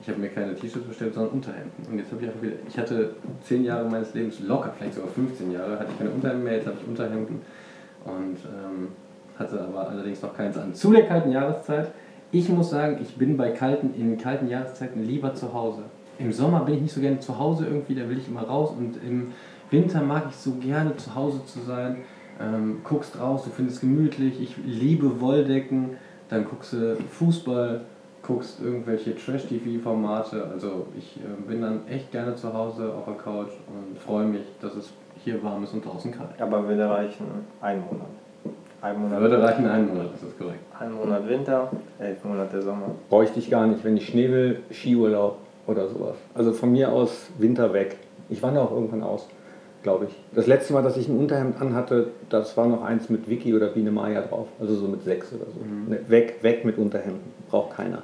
ich 0.00 0.08
habe 0.08 0.18
mir 0.18 0.28
keine 0.28 0.54
T-Shirts 0.54 0.86
bestellt, 0.86 1.14
sondern 1.14 1.34
Unterhemden. 1.34 1.86
Und 1.90 1.98
jetzt 1.98 2.10
habe 2.10 2.22
ich 2.22 2.28
einfach 2.28 2.42
wieder, 2.42 2.56
ich 2.66 2.78
hatte 2.78 3.14
zehn 3.42 3.64
Jahre 3.64 3.88
meines 3.88 4.14
Lebens 4.14 4.40
locker, 4.40 4.72
vielleicht 4.76 4.94
sogar 4.94 5.10
15 5.10 5.52
Jahre, 5.52 5.78
hatte 5.78 5.90
ich 5.92 5.98
keine 5.98 6.10
Unterhemden 6.10 6.44
mehr, 6.44 6.54
jetzt 6.54 6.66
habe 6.66 6.76
ich 6.80 6.88
Unterhemden. 6.88 7.40
Und 8.04 8.38
ähm, 8.44 8.88
hatte 9.38 9.60
aber 9.60 9.88
allerdings 9.88 10.22
noch 10.22 10.36
keins 10.36 10.56
an. 10.56 10.74
Zu 10.74 10.92
der 10.92 11.06
kalten 11.06 11.32
Jahreszeit. 11.32 11.92
Ich 12.32 12.48
muss 12.48 12.70
sagen, 12.70 12.98
ich 13.02 13.16
bin 13.16 13.36
bei 13.36 13.50
kalten, 13.50 13.92
in 13.94 14.16
kalten 14.16 14.48
Jahreszeiten 14.48 15.04
lieber 15.04 15.34
zu 15.34 15.52
Hause. 15.52 15.82
Im 16.18 16.32
Sommer 16.32 16.60
bin 16.60 16.76
ich 16.76 16.82
nicht 16.82 16.94
so 16.94 17.00
gerne 17.00 17.18
zu 17.18 17.38
Hause 17.38 17.66
irgendwie, 17.66 17.96
da 17.96 18.08
will 18.08 18.18
ich 18.18 18.28
immer 18.28 18.42
raus 18.42 18.72
und 18.76 18.98
im 19.02 19.32
Winter 19.70 20.00
mag 20.02 20.26
ich 20.30 20.36
so 20.36 20.52
gerne 20.52 20.96
zu 20.96 21.14
Hause 21.14 21.44
zu 21.44 21.60
sein. 21.60 21.98
ähm, 22.40 22.80
guckst 22.84 23.18
raus, 23.18 23.42
du 23.44 23.50
findest 23.50 23.80
gemütlich, 23.80 24.40
ich 24.40 24.56
liebe 24.64 25.20
Wolldecken, 25.20 25.96
dann 26.28 26.44
guckst 26.44 26.72
du 26.72 26.96
Fußball, 26.96 27.82
guckst 28.22 28.60
irgendwelche 28.62 29.16
Trash-TV-Formate. 29.16 30.46
Also 30.52 30.86
ich 30.96 31.16
äh, 31.16 31.48
bin 31.48 31.60
dann 31.60 31.86
echt 31.88 32.12
gerne 32.12 32.36
zu 32.36 32.54
Hause 32.54 32.94
auf 32.94 33.06
der 33.06 33.14
Couch 33.14 33.50
und 33.66 33.98
freue 33.98 34.26
mich, 34.26 34.44
dass 34.60 34.76
es 34.76 34.92
hier 35.24 35.42
warm 35.42 35.64
ist 35.64 35.74
und 35.74 35.84
draußen 35.84 36.12
kalt. 36.12 36.40
Aber 36.40 36.66
würde 36.68 36.88
reichen 36.88 37.26
ein 37.60 37.80
Monat. 37.80 38.08
Ein 38.82 39.00
Monat, 39.02 39.20
Würde 39.20 39.42
reichen 39.42 39.66
einen 39.68 39.88
Monat, 39.88 40.06
das 40.14 40.22
ist 40.22 40.38
korrekt. 40.38 40.60
ein 40.78 40.92
Monat 40.92 41.28
Winter, 41.28 41.70
elf 41.98 42.24
Monate 42.24 42.62
Sommer. 42.62 42.92
Bräuchte 43.10 43.38
ich 43.38 43.50
gar 43.50 43.66
nicht, 43.66 43.84
wenn 43.84 43.96
ich 43.96 44.06
Schnee 44.06 44.30
will, 44.30 44.60
Skiurlaub 44.72 45.36
oder 45.66 45.86
sowas. 45.88 46.16
Also 46.34 46.52
von 46.52 46.72
mir 46.72 46.90
aus 46.90 47.28
Winter 47.38 47.72
weg. 47.74 47.98
Ich 48.30 48.42
wandere 48.42 48.64
auch 48.64 48.72
irgendwann 48.72 49.02
aus, 49.02 49.28
glaube 49.82 50.06
ich. 50.06 50.16
Das 50.34 50.46
letzte 50.46 50.72
Mal, 50.72 50.82
dass 50.82 50.96
ich 50.96 51.08
ein 51.08 51.18
Unterhemd 51.18 51.60
anhatte, 51.60 52.08
das 52.30 52.56
war 52.56 52.66
noch 52.66 52.82
eins 52.82 53.10
mit 53.10 53.28
Vicky 53.28 53.54
oder 53.54 53.68
Biene 53.68 53.90
Maya 53.90 54.22
drauf. 54.22 54.46
Also 54.58 54.74
so 54.74 54.88
mit 54.88 55.02
sechs 55.04 55.30
oder 55.32 55.44
so. 55.46 55.60
Mhm. 55.62 55.90
Ne, 55.90 56.00
weg, 56.08 56.38
weg 56.40 56.64
mit 56.64 56.78
Unterhemden. 56.78 57.20
Braucht 57.50 57.76
keiner. 57.76 58.02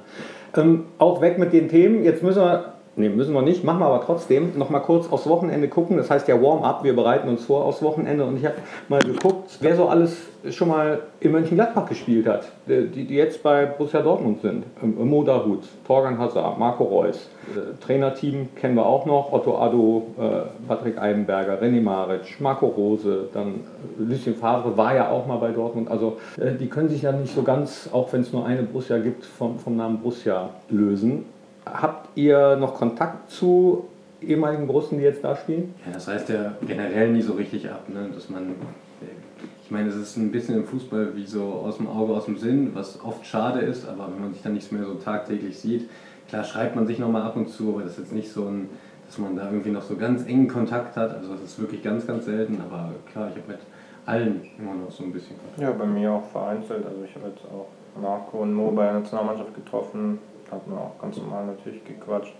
Ähm, 0.55 0.85
auch 0.99 1.21
weg 1.21 1.39
mit 1.39 1.53
den 1.53 1.69
Themen. 1.69 2.03
Jetzt 2.03 2.21
müssen 2.21 2.41
wir, 2.41 2.73
nee, 2.97 3.09
müssen 3.09 3.33
wir 3.33 3.41
nicht, 3.41 3.63
machen 3.63 3.79
wir 3.79 3.85
aber 3.85 4.03
trotzdem, 4.03 4.57
noch 4.57 4.69
mal 4.69 4.79
kurz 4.79 5.11
aufs 5.11 5.27
Wochenende 5.27 5.67
gucken. 5.67 5.97
Das 5.97 6.09
heißt 6.09 6.27
ja 6.27 6.41
Warm-up, 6.41 6.83
wir 6.83 6.95
bereiten 6.95 7.29
uns 7.29 7.45
vor 7.45 7.63
aufs 7.65 7.81
Wochenende. 7.81 8.25
Und 8.25 8.37
ich 8.37 8.45
habe 8.45 8.55
mal 8.89 9.01
geguckt, 9.01 9.57
wer 9.61 9.75
so 9.75 9.87
alles 9.87 10.17
schon 10.51 10.69
mal 10.69 11.01
in 11.19 11.31
Mönchengladbach 11.31 11.87
gespielt 11.87 12.27
hat. 12.27 12.51
Die, 12.67 13.05
die 13.05 13.15
jetzt 13.15 13.43
bei 13.43 13.65
Borussia 13.65 14.01
Dortmund 14.01 14.41
sind. 14.41 14.63
Ähm, 14.83 15.09
Mo 15.09 15.23
Dahut, 15.23 15.63
Torgan 15.85 16.17
Hazard, 16.17 16.57
Marco 16.57 16.83
Reus. 16.83 17.29
Äh, 17.55 17.81
Trainerteam 17.83 18.49
kennen 18.55 18.75
wir 18.75 18.85
auch 18.85 19.05
noch. 19.05 19.31
Otto 19.31 19.57
Addo, 19.57 20.07
äh, 20.19 20.67
Patrick 20.67 20.97
Eibenberger, 20.97 21.61
René 21.61 21.81
Maric, 21.81 22.39
Marco 22.39 22.67
Rose, 22.67 23.29
dann 23.33 23.61
Lucien 23.97 24.35
Favre 24.35 24.77
war 24.77 24.95
ja 24.95 25.09
auch 25.09 25.25
mal 25.27 25.37
bei 25.37 25.51
Dortmund. 25.51 25.89
Also 25.89 26.17
äh, 26.37 26.53
die 26.53 26.67
können 26.67 26.89
sich 26.89 27.03
ja 27.03 27.11
nicht 27.11 27.33
so 27.33 27.43
ganz, 27.43 27.89
auch 27.91 28.11
wenn 28.13 28.21
es 28.21 28.33
nur 28.33 28.45
eine 28.45 28.63
Borussia 28.63 28.97
gibt, 28.97 29.25
vom, 29.25 29.59
vom 29.59 29.75
Namen 29.75 29.99
Borussia 29.99 30.49
lösen. 30.69 31.25
Habt 31.73 32.17
ihr 32.17 32.55
noch 32.55 32.75
Kontakt 32.75 33.29
zu 33.29 33.85
ehemaligen 34.21 34.67
Borussen, 34.67 34.97
die 34.97 35.03
jetzt 35.03 35.23
da 35.23 35.35
spielen? 35.35 35.73
Ja, 35.85 35.93
das 35.93 36.07
heißt 36.07 36.29
ja 36.29 36.53
generell 36.65 37.11
nie 37.11 37.21
so 37.21 37.33
richtig 37.33 37.69
ab, 37.69 37.87
ne? 37.87 38.09
dass 38.13 38.29
man, 38.29 38.55
ich 39.63 39.71
meine, 39.71 39.89
es 39.89 39.95
ist 39.95 40.17
ein 40.17 40.31
bisschen 40.31 40.57
im 40.57 40.65
Fußball 40.65 41.15
wie 41.15 41.25
so 41.25 41.43
aus 41.43 41.77
dem 41.77 41.87
Auge, 41.87 42.13
aus 42.13 42.25
dem 42.25 42.37
Sinn, 42.37 42.71
was 42.73 43.03
oft 43.03 43.25
schade 43.25 43.59
ist, 43.59 43.87
aber 43.87 44.09
wenn 44.11 44.21
man 44.21 44.33
sich 44.33 44.41
dann 44.41 44.53
nicht 44.53 44.71
mehr 44.71 44.85
so 44.85 44.95
tagtäglich 44.95 45.59
sieht, 45.59 45.89
klar 46.27 46.43
schreibt 46.43 46.75
man 46.75 46.87
sich 46.87 46.99
nochmal 46.99 47.21
ab 47.21 47.35
und 47.35 47.49
zu, 47.49 47.73
aber 47.73 47.83
das 47.83 47.93
ist 47.93 47.99
jetzt 47.99 48.13
nicht 48.13 48.31
so 48.31 48.45
ein, 48.45 48.69
dass 49.05 49.17
man 49.17 49.35
da 49.35 49.45
irgendwie 49.45 49.71
noch 49.71 49.83
so 49.83 49.95
ganz 49.95 50.25
engen 50.25 50.47
Kontakt 50.47 50.97
hat, 50.97 51.15
also 51.15 51.33
das 51.33 51.43
ist 51.43 51.59
wirklich 51.59 51.83
ganz, 51.83 52.07
ganz 52.07 52.25
selten, 52.25 52.59
aber 52.61 52.91
klar, 53.11 53.29
ich 53.29 53.41
habe 53.41 53.53
mit 53.53 53.59
allen 54.07 54.41
immer 54.57 54.73
noch 54.73 54.91
so 54.91 55.03
ein 55.03 55.11
bisschen 55.11 55.37
Kontakt. 55.37 55.59
Ja, 55.59 55.71
bei 55.71 55.85
mir 55.85 56.11
auch 56.11 56.23
vereinzelt. 56.31 56.85
Also 56.85 57.03
ich 57.03 57.13
habe 57.15 57.27
jetzt 57.27 57.43
auch 57.45 57.67
Marco 58.01 58.39
und 58.39 58.53
Mo 58.53 58.71
bei 58.71 58.85
der 58.85 58.93
Nationalmannschaft 58.93 59.53
getroffen. 59.53 60.19
Hatten 60.51 60.71
wir 60.71 60.77
auch 60.77 61.01
ganz 61.01 61.17
normal 61.17 61.45
natürlich 61.45 61.83
gequatscht. 61.83 62.33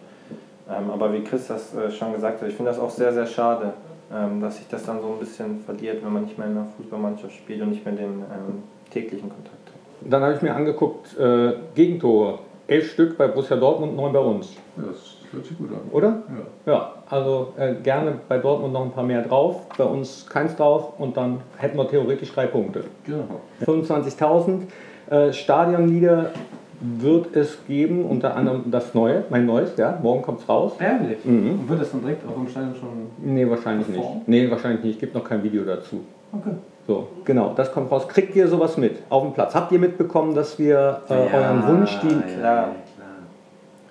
Ähm, 0.70 0.92
aber 0.92 1.14
wie 1.14 1.24
Chris 1.24 1.48
das 1.48 1.74
äh, 1.76 1.90
schon 1.92 2.14
gesagt 2.14 2.42
hat, 2.42 2.50
ich 2.50 2.56
finde 2.56 2.72
das 2.72 2.80
auch 2.80 2.90
sehr, 2.90 3.14
sehr 3.14 3.26
schade, 3.26 3.74
ähm, 4.14 4.42
dass 4.42 4.58
sich 4.58 4.68
das 4.68 4.86
dann 4.86 5.02
so 5.02 5.14
ein 5.14 5.20
bisschen 5.20 5.62
verliert, 5.66 6.04
wenn 6.04 6.14
man 6.14 6.24
nicht 6.24 6.38
mehr 6.38 6.48
in 6.48 6.58
einer 6.58 6.68
Fußballmannschaft 6.78 7.34
spielt 7.34 7.62
und 7.62 7.70
nicht 7.70 7.86
mehr 7.86 7.96
den 7.96 8.20
ähm, 8.20 8.64
täglichen 8.90 9.30
Kontakt 9.30 9.56
hat. 9.56 10.12
Dann 10.12 10.22
habe 10.22 10.34
ich 10.34 10.42
mir 10.42 10.56
angeguckt, 10.56 11.18
äh, 11.18 11.54
Gegentore. 11.76 12.40
Elf 12.68 12.92
Stück 12.92 13.18
bei 13.18 13.28
Borussia 13.28 13.56
Dortmund, 13.56 13.96
neun 13.96 14.12
bei 14.12 14.20
uns. 14.20 14.54
Das 14.76 15.16
hört 15.32 15.46
sich 15.46 15.58
gut 15.58 15.70
an. 15.72 15.80
Oder? 15.92 16.24
Ja. 16.66 16.74
Ja, 16.74 16.94
also 17.10 17.54
äh, 17.58 17.76
gerne 17.76 18.20
bei 18.28 18.40
Dortmund 18.40 18.74
noch 18.74 18.84
ein 18.84 18.92
paar 18.92 19.06
mehr 19.06 19.22
drauf, 19.22 19.68
bei 19.78 19.86
uns 19.86 20.28
keins 20.28 20.54
drauf 20.58 21.00
und 21.00 21.16
dann 21.16 21.40
hätten 21.58 21.78
wir 21.78 21.88
theoretisch 21.88 22.34
drei 22.34 22.48
Punkte. 22.48 22.84
Genau. 23.06 23.40
25.000 23.66 24.64
äh, 25.10 25.32
Stadionlieder 25.32 26.32
wird 26.80 27.36
es 27.36 27.66
geben, 27.68 28.06
unter 28.06 28.36
anderem 28.36 28.70
das 28.70 28.94
neue, 28.94 29.24
mein 29.30 29.46
neues, 29.46 29.76
ja, 29.78 29.98
morgen 30.02 30.22
kommt 30.22 30.42
es 30.42 30.50
raus. 30.50 30.74
Ehrlich? 30.80 31.24
Mhm. 31.26 31.52
Und 31.62 31.70
wird 31.70 31.82
das 31.82 31.92
dann 31.92 32.02
direkt 32.02 32.24
auch 32.28 32.36
im 32.38 32.48
Stadion 32.48 32.76
schon. 32.76 32.90
Nee, 33.18 33.50
wahrscheinlich 33.50 33.88
nicht. 33.88 34.28
Nee, 34.28 34.50
wahrscheinlich 34.52 34.84
nicht. 34.84 34.96
Es 34.96 35.00
gibt 35.00 35.16
noch 35.16 35.24
kein 35.24 35.42
Video 35.44 35.64
dazu. 35.64 36.02
Okay. 36.32 36.52
So, 36.86 37.08
genau, 37.26 37.54
das 37.56 37.72
kommt 37.72 37.92
raus. 37.92 38.08
Kriegt 38.08 38.36
ihr 38.36 38.48
sowas 38.48 38.78
mit 38.78 38.98
auf 39.10 39.24
dem 39.24 39.34
Platz? 39.34 39.56
Habt 39.56 39.72
ihr 39.72 39.80
mitbekommen, 39.80 40.36
dass 40.36 40.58
wir 40.60 41.02
äh, 41.10 41.14
euren 41.14 41.68
Wunsch, 41.68 42.00
die. 42.02 42.08
Ja, 42.08 42.22
Klar. 42.22 42.64
klar. 42.64 42.74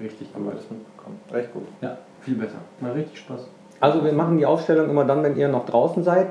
Richtig 0.01 0.29
Haben 0.35 0.45
gut. 0.45 0.53
wir 0.53 0.57
das 0.57 0.71
mitbekommen. 0.71 1.19
Recht 1.33 1.53
gut. 1.53 1.65
Ja, 1.81 1.99
viel 2.21 2.35
besser. 2.35 2.59
Mal 2.81 2.93
richtig 2.93 3.19
Spaß. 3.19 3.49
Also 3.81 4.03
wir 4.05 4.13
machen 4.13 4.39
die 4.39 4.47
Aufstellung 4.47 4.89
immer 4.89 5.05
dann, 5.05 5.23
wenn 5.23 5.37
ihr 5.37 5.49
noch 5.49 5.67
draußen 5.67 6.03
seid. 6.03 6.29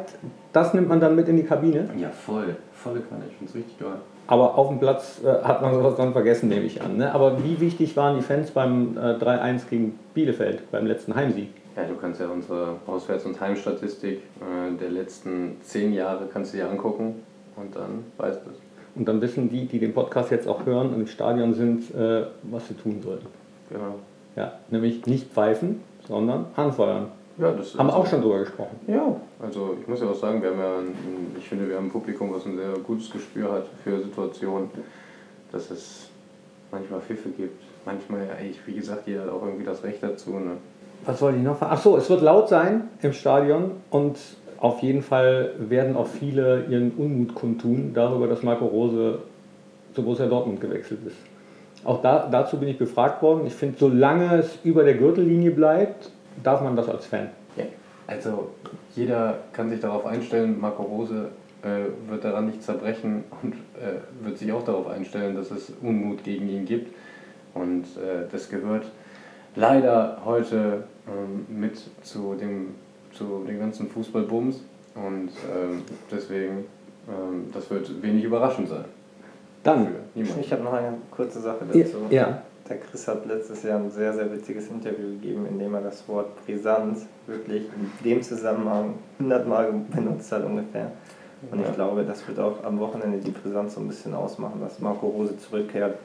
Das 0.53 0.73
nimmt 0.73 0.88
man 0.89 0.99
dann 0.99 1.15
mit 1.15 1.27
in 1.27 1.36
die 1.38 1.43
Kabine. 1.43 1.88
Ja, 1.97 2.10
voll. 2.10 2.56
Volle 2.73 3.01
Kanne. 3.01 3.23
Ich 3.29 3.36
find's 3.38 3.53
richtig 3.53 3.77
geil. 3.77 3.97
Aber 4.27 4.57
auf 4.57 4.69
dem 4.69 4.79
Platz 4.79 5.21
äh, 5.23 5.43
hat 5.43 5.61
man 5.61 5.73
sowas 5.73 5.95
dann 5.97 6.13
vergessen, 6.13 6.49
nehme 6.49 6.65
ich 6.65 6.81
an. 6.81 6.97
Ne? 6.97 7.13
Aber 7.13 7.43
wie 7.43 7.59
wichtig 7.59 7.95
waren 7.95 8.15
die 8.17 8.23
Fans 8.23 8.51
beim 8.51 8.97
äh, 8.97 9.13
3-1 9.13 9.69
gegen 9.69 9.99
Bielefeld, 10.13 10.71
beim 10.71 10.88
letzten 10.88 11.15
Heimsieg? 11.15 11.49
Ja, 11.75 11.83
du 11.83 11.95
kannst 11.95 12.21
ja 12.21 12.27
unsere 12.27 12.75
Auswärts- 12.88 13.25
und 13.25 13.39
Heimstatistik 13.39 14.19
äh, 14.39 14.77
der 14.79 14.89
letzten 14.89 15.57
zehn 15.61 15.93
Jahre 15.93 16.27
kannst 16.31 16.53
du 16.53 16.57
dir 16.57 16.69
angucken 16.69 17.23
und 17.55 17.75
dann 17.75 18.05
weißt 18.17 18.45
du 18.45 18.51
es. 18.51 18.57
Und 18.95 19.07
dann 19.07 19.21
wissen 19.21 19.49
die, 19.49 19.65
die 19.65 19.79
den 19.79 19.93
Podcast 19.93 20.31
jetzt 20.31 20.47
auch 20.47 20.65
hören 20.65 20.93
und 20.93 21.01
im 21.01 21.07
Stadion 21.07 21.53
sind, 21.53 21.93
äh, 21.93 22.23
was 22.43 22.67
sie 22.69 22.75
tun 22.75 23.01
sollten. 23.03 23.27
Genau. 23.69 23.95
Ja, 24.35 24.53
nämlich 24.69 25.05
nicht 25.05 25.31
pfeifen, 25.31 25.81
sondern 26.07 26.45
anfeuern. 26.55 27.07
Ja, 27.38 27.52
das 27.52 27.78
Haben 27.78 27.88
wir 27.88 27.95
auch 27.95 28.06
schon 28.06 28.21
drüber 28.21 28.39
gesprochen. 28.39 28.80
Ja, 28.88 29.15
also 29.41 29.78
ich 29.82 29.88
muss 29.88 30.00
ja 30.00 30.08
auch 30.08 30.15
sagen, 30.15 30.41
wir 30.41 30.52
haben 30.52 30.60
ja, 30.60 30.78
ein, 30.78 31.36
ich 31.38 31.48
finde, 31.48 31.67
wir 31.67 31.76
haben 31.76 31.88
ein 31.88 31.91
Publikum, 31.91 32.34
was 32.34 32.45
ein 32.45 32.56
sehr 32.56 32.74
gutes 32.84 33.12
Gespür 33.12 33.52
hat 33.52 33.65
für 33.84 34.02
Situationen, 34.02 34.69
dass 35.52 35.69
es 35.69 36.10
manchmal 36.71 37.02
Pfiffe 37.02 37.30
gibt. 37.30 37.62
Manchmal, 37.86 38.21
ja, 38.21 38.50
ich, 38.50 38.65
wie 38.65 38.74
gesagt, 38.74 39.08
jeder 39.08 39.24
hat 39.24 39.30
auch 39.30 39.43
irgendwie 39.43 39.65
das 39.65 39.84
Recht 39.84 40.02
dazu. 40.02 40.32
Ne? 40.32 40.52
Was 41.06 41.21
wollte 41.21 41.38
ich 41.38 41.43
noch 41.43 41.58
fragen? 41.58 41.71
Ach 41.76 41.82
so, 41.82 41.98
es 41.98 42.10
wird 42.10 42.21
laut 42.21 42.48
sein 42.48 42.89
im 43.02 43.12
Stadion 43.12 43.71
und 43.89 44.17
auf 44.60 44.82
jeden 44.82 45.02
Fall 45.02 45.52
werden 45.60 45.98
auch 45.98 46.08
viele 46.08 46.65
ihren 46.69 46.91
Unmut 46.91 47.36
kundtun 47.36 47.91
darüber, 47.93 48.28
dass 48.28 48.43
Marco 48.43 48.65
Rose 48.65 49.19
zu 49.93 50.04
Borussia 50.04 50.26
Dortmund 50.26 50.62
gewechselt 50.62 51.02
ist. 51.06 51.17
Auch 51.84 52.02
da, 52.02 52.28
dazu 52.32 52.58
bin 52.58 52.69
ich 52.69 52.78
befragt 52.78 53.21
worden. 53.21 53.45
Ich 53.45 53.54
finde, 53.54 53.78
solange 53.78 54.38
es 54.38 54.58
über 54.63 54.84
der 54.84 54.95
Gürtellinie 54.95 55.52
bleibt, 55.52 56.10
darf 56.43 56.62
man 56.62 56.76
das 56.76 56.89
als 56.89 57.06
Fan. 57.06 57.30
Ja, 57.56 57.65
also 58.08 58.52
jeder 58.95 59.39
kann 59.54 59.69
sich 59.69 59.80
darauf 59.80 60.06
einstellen, 60.06 60.60
Marco 60.60 60.84
Rose 60.84 61.30
äh, 61.63 62.10
wird 62.10 62.24
daran 62.24 62.48
nicht 62.48 62.63
zerbrechen 62.63 63.24
und 63.41 63.54
äh, 63.54 64.26
wird 64.26 64.38
sich 64.38 64.52
auch 64.52 64.63
darauf 64.63 64.88
einstellen, 64.88 65.36
dass 65.36 65.52
es 65.52 65.71
Unmut 65.82 66.24
gegen 66.24 66.48
ihn 66.48 66.65
gibt. 66.65 66.93
Und 67.54 67.84
äh, 67.98 68.28
das 68.32 68.50
gehört 68.50 68.86
leider 69.56 70.21
heute 70.26 70.84
ähm, 71.08 71.45
mit 71.50 71.80
zu 72.04 72.36
dem, 72.36 72.76
zu 73.13 73.43
dem 73.48 73.60
ganzen 73.60 73.89
Fußballbums. 73.89 74.63
Und 74.95 75.32
ähm, 75.54 75.82
deswegen, 76.12 76.65
ähm, 77.10 77.50
das 77.54 77.69
wird 77.69 78.02
wenig 78.02 78.24
überraschend 78.24 78.69
sein. 78.69 78.86
Dann. 79.63 79.88
Ich 80.13 80.52
habe 80.52 80.63
noch 80.63 80.74
eine 80.74 80.93
kurze 81.10 81.39
Sache 81.39 81.65
dazu. 81.65 81.98
ja, 82.12 82.43
Der 82.67 82.80
Chris 82.80 83.08
hat 83.08 83.28
letztes 83.28 83.62
Jahr 83.62 83.80
ein 83.80 83.91
sehr, 83.91 84.12
sehr 84.12 84.32
witziges 84.32 84.69
Interview 84.69 85.10
gegeben, 85.10 85.45
in 85.45 85.60
dem 85.60 85.75
er 85.75 85.82
das 85.82 86.08
Wort 86.08 86.43
Brisanz 86.43 87.06
wirklich 87.28 87.65
in 87.65 87.91
dem 88.04 88.23
Zusammenhang 88.23 88.95
100 89.19 89.47
Mal 89.47 89.71
benutzt 89.93 90.32
hat 90.32 90.43
ungefähr. 90.43 90.91
Und 91.51 91.62
ich 91.62 91.73
glaube, 91.75 92.04
das 92.04 92.28
wird 92.28 92.39
auch 92.39 92.63
am 92.63 92.80
Wochenende 92.80 93.19
die 93.19 93.30
Brisanz 93.30 93.75
so 93.75 93.82
ein 93.82 93.88
bisschen 93.88 94.15
ausmachen, 94.15 94.60
dass 94.62 94.80
Marco 94.80 95.06
Rose 95.06 95.38
zurückkehrt. 95.38 95.99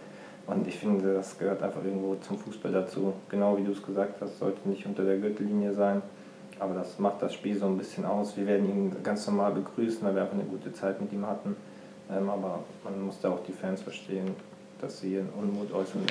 Und 0.46 0.66
ich 0.66 0.79
finde, 0.79 1.14
das 1.14 1.38
gehört 1.38 1.62
einfach 1.62 1.83
irgendwo 1.83 2.16
zum 2.16 2.37
Fußball 2.37 2.73
dazu. 2.73 3.14
Genau 3.31 3.57
wie 3.57 3.64
du 3.64 3.73
es 3.73 3.83
gesagt 3.83 4.20
hast, 4.20 4.38
sollte 4.38 4.68
nicht 4.68 4.85
unter 4.85 5.05
der 5.05 5.16
Gürtellinie 5.16 5.73
sein. 5.73 6.03
Aber 6.59 6.75
das 6.75 6.99
macht 6.99 7.23
das 7.23 7.33
Spiel 7.33 7.57
so 7.57 7.64
ein 7.64 7.79
bisschen 7.79 8.05
aus. 8.05 8.37
Wir 8.37 8.46
werden 8.46 8.68
ihn 8.68 8.96
ganz 9.03 9.27
normal 9.27 9.53
begrüßen, 9.53 10.03
weil 10.03 10.14
wir 10.14 10.23
einfach 10.23 10.35
eine 10.35 10.44
gute 10.44 10.75
Zeit 10.75 11.01
mit 11.01 11.11
ihm 11.11 11.27
hatten. 11.27 11.57
Ähm, 12.11 12.29
aber 12.29 12.64
man 12.85 13.01
muss 13.01 13.18
da 13.18 13.31
auch 13.31 13.42
die 13.44 13.53
Fans 13.53 13.81
verstehen, 13.81 14.35
dass 14.79 15.01
sie 15.01 15.14
ihren 15.14 15.31
Unmut 15.31 15.73
äußern. 15.73 16.03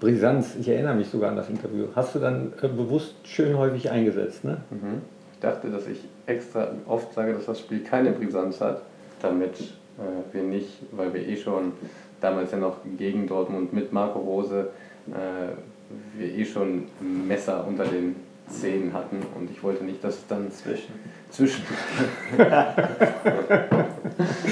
Brisanz, 0.00 0.56
ich 0.60 0.68
erinnere 0.68 0.94
mich 0.94 1.08
sogar 1.08 1.30
an 1.30 1.36
das 1.36 1.48
Interview. 1.48 1.86
Hast 1.94 2.14
du 2.14 2.18
dann 2.18 2.52
äh, 2.60 2.68
bewusst 2.68 3.14
schön 3.24 3.56
häufig 3.56 3.90
eingesetzt, 3.90 4.44
ne? 4.44 4.58
Mhm. 4.70 5.02
Ich 5.34 5.40
dachte, 5.40 5.70
dass 5.70 5.86
ich 5.86 5.98
extra 6.26 6.68
oft 6.86 7.12
sage, 7.14 7.32
dass 7.34 7.46
das 7.46 7.60
Spiel 7.60 7.82
keine 7.82 8.12
Brisanz 8.12 8.60
hat, 8.60 8.82
damit 9.20 9.60
äh, 9.60 10.34
wir 10.34 10.42
nicht, 10.42 10.68
weil 10.92 11.12
wir 11.14 11.26
eh 11.26 11.36
schon 11.36 11.72
damals 12.20 12.52
ja 12.52 12.58
noch 12.58 12.78
gegen 12.98 13.26
Dortmund 13.26 13.72
mit 13.72 13.92
Marco 13.92 14.18
Rose, 14.18 14.68
äh, 15.08 16.18
wir 16.18 16.34
eh 16.34 16.44
schon 16.44 16.84
Messer 17.00 17.66
unter 17.66 17.84
den 17.84 18.16
Zähnen 18.48 18.92
hatten 18.92 19.22
und 19.34 19.50
ich 19.50 19.62
wollte 19.62 19.84
nicht, 19.84 20.02
dass 20.04 20.16
es 20.16 20.26
dann 20.26 20.50
Zwischen. 20.50 20.92
zwischen. 21.30 21.62